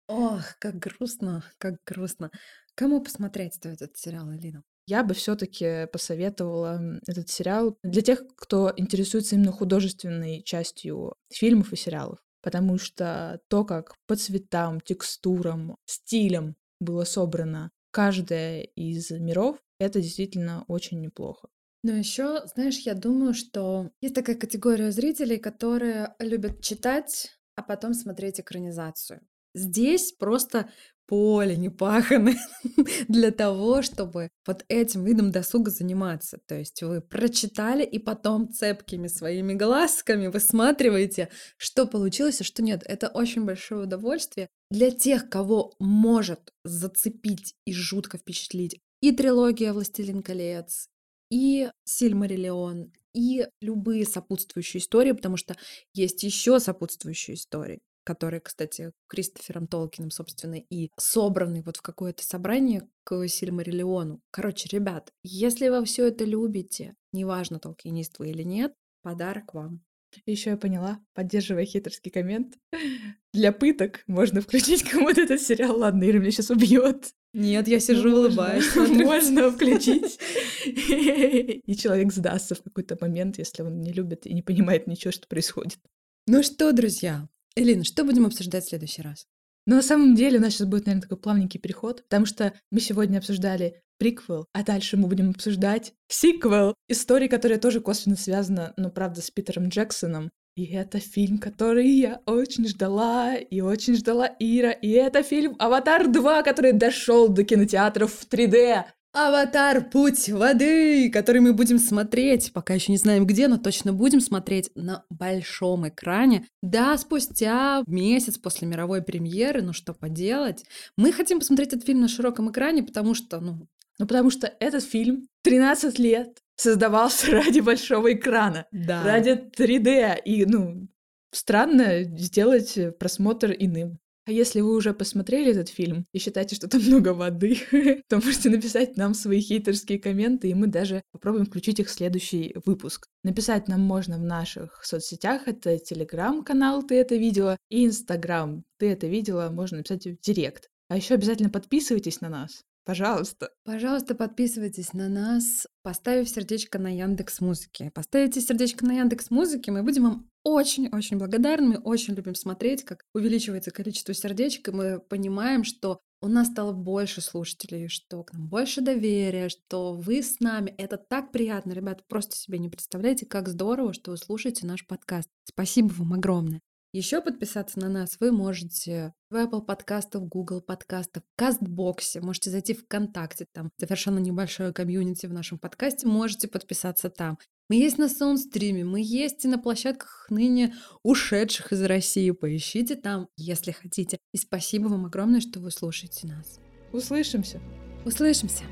[0.06, 2.30] Ох, как грустно, как грустно.
[2.78, 4.62] Кому посмотреть стоит этот сериал, Элина?
[4.86, 11.76] Я бы все-таки посоветовала этот сериал для тех, кто интересуется именно художественной частью фильмов и
[11.76, 12.20] сериалов.
[12.40, 20.64] Потому что то, как по цветам, текстурам, стилям было собрано каждое из миров, это действительно
[20.68, 21.48] очень неплохо.
[21.82, 27.92] Но еще, знаешь, я думаю, что есть такая категория зрителей, которые любят читать, а потом
[27.92, 29.20] смотреть экранизацию.
[29.52, 30.70] Здесь просто
[31.08, 32.36] поле не паханы
[33.08, 36.38] для того, чтобы вот этим видом досуга заниматься.
[36.46, 42.82] То есть вы прочитали и потом цепкими своими глазками высматриваете, что получилось, а что нет.
[42.84, 50.22] Это очень большое удовольствие для тех, кого может зацепить и жутко впечатлить и трилогия «Властелин
[50.22, 50.88] колец»,
[51.30, 55.56] и «Сильмариллион», и любые сопутствующие истории, потому что
[55.94, 62.88] есть еще сопутствующие истории которые, кстати, Кристофером Толкиным, собственно, и собраны вот в какое-то собрание
[63.04, 64.22] к Сильмариллиону.
[64.30, 69.82] Короче, ребят, если вы все это любите, неважно, толкинист вы или нет, подарок вам.
[70.24, 72.56] Еще я поняла, поддерживая хитрский коммент,
[73.34, 75.76] для пыток можно включить кому-то этот сериал.
[75.78, 77.10] Ладно, Ира меня сейчас убьет.
[77.34, 78.74] Нет, я сижу, Ну, улыбаюсь.
[78.74, 80.18] Можно, можно включить.
[80.64, 85.28] И человек сдастся в какой-то момент, если он не любит и не понимает ничего, что
[85.28, 85.78] происходит.
[86.26, 87.28] Ну что, друзья,
[87.58, 89.26] Элина, что будем обсуждать в следующий раз?
[89.66, 92.80] Но на самом деле у нас сейчас будет, наверное, такой плавненький переход, потому что мы
[92.80, 96.74] сегодня обсуждали приквел, а дальше мы будем обсуждать сиквел.
[96.88, 100.30] История, которая тоже косвенно связана, но правда, с Питером Джексоном.
[100.54, 104.70] И это фильм, который я очень ждала, и очень ждала Ира.
[104.70, 108.84] И это фильм «Аватар 2», который дошел до кинотеатров в 3D.
[109.12, 114.20] Аватар Путь воды, который мы будем смотреть, пока еще не знаем где, но точно будем
[114.20, 116.46] смотреть на большом экране.
[116.62, 120.64] Да, спустя месяц после мировой премьеры, ну что поделать.
[120.96, 123.66] Мы хотим посмотреть этот фильм на широком экране, потому что, ну,
[123.98, 129.02] Ну, потому что этот фильм 13 лет создавался ради большого экрана, да.
[129.02, 130.22] ради 3D.
[130.24, 130.86] И, ну,
[131.32, 133.98] странно сделать просмотр иным.
[134.28, 137.56] А если вы уже посмотрели этот фильм и считаете, что там много воды,
[138.08, 142.54] то можете написать нам свои хейтерские комменты, и мы даже попробуем включить их в следующий
[142.66, 143.06] выпуск.
[143.24, 145.48] Написать нам можно в наших соцсетях.
[145.48, 149.48] Это телеграм-канал «Ты это видела» и инстаграм «Ты это видела».
[149.48, 150.68] Можно написать в директ.
[150.90, 152.64] А еще обязательно подписывайтесь на нас.
[152.88, 153.50] Пожалуйста.
[153.64, 157.90] Пожалуйста, подписывайтесь на нас, поставив сердечко на Яндекс Музыке.
[157.94, 161.68] Поставите сердечко на Яндекс Музыке, мы будем вам очень-очень благодарны.
[161.68, 166.72] Мы очень любим смотреть, как увеличивается количество сердечек, и мы понимаем, что у нас стало
[166.72, 170.74] больше слушателей, что к нам больше доверия, что вы с нами.
[170.78, 175.28] Это так приятно, ребят, просто себе не представляете, как здорово, что вы слушаете наш подкаст.
[175.44, 176.62] Спасибо вам огромное.
[176.92, 182.22] Еще подписаться на нас вы можете в Apple подкастах, в Google подкастах, в Кастбоксе.
[182.22, 186.06] Можете зайти в ВКонтакте, там совершенно небольшое комьюнити в нашем подкасте.
[186.06, 187.38] Можете подписаться там.
[187.68, 192.30] Мы есть на саундстриме, мы есть и на площадках ныне ушедших из России.
[192.30, 194.18] Поищите там, если хотите.
[194.32, 196.58] И спасибо вам огромное, что вы слушаете нас.
[196.92, 197.60] Услышимся.
[198.06, 198.64] Услышимся!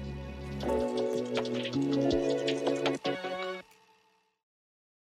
[0.59, 2.46] thank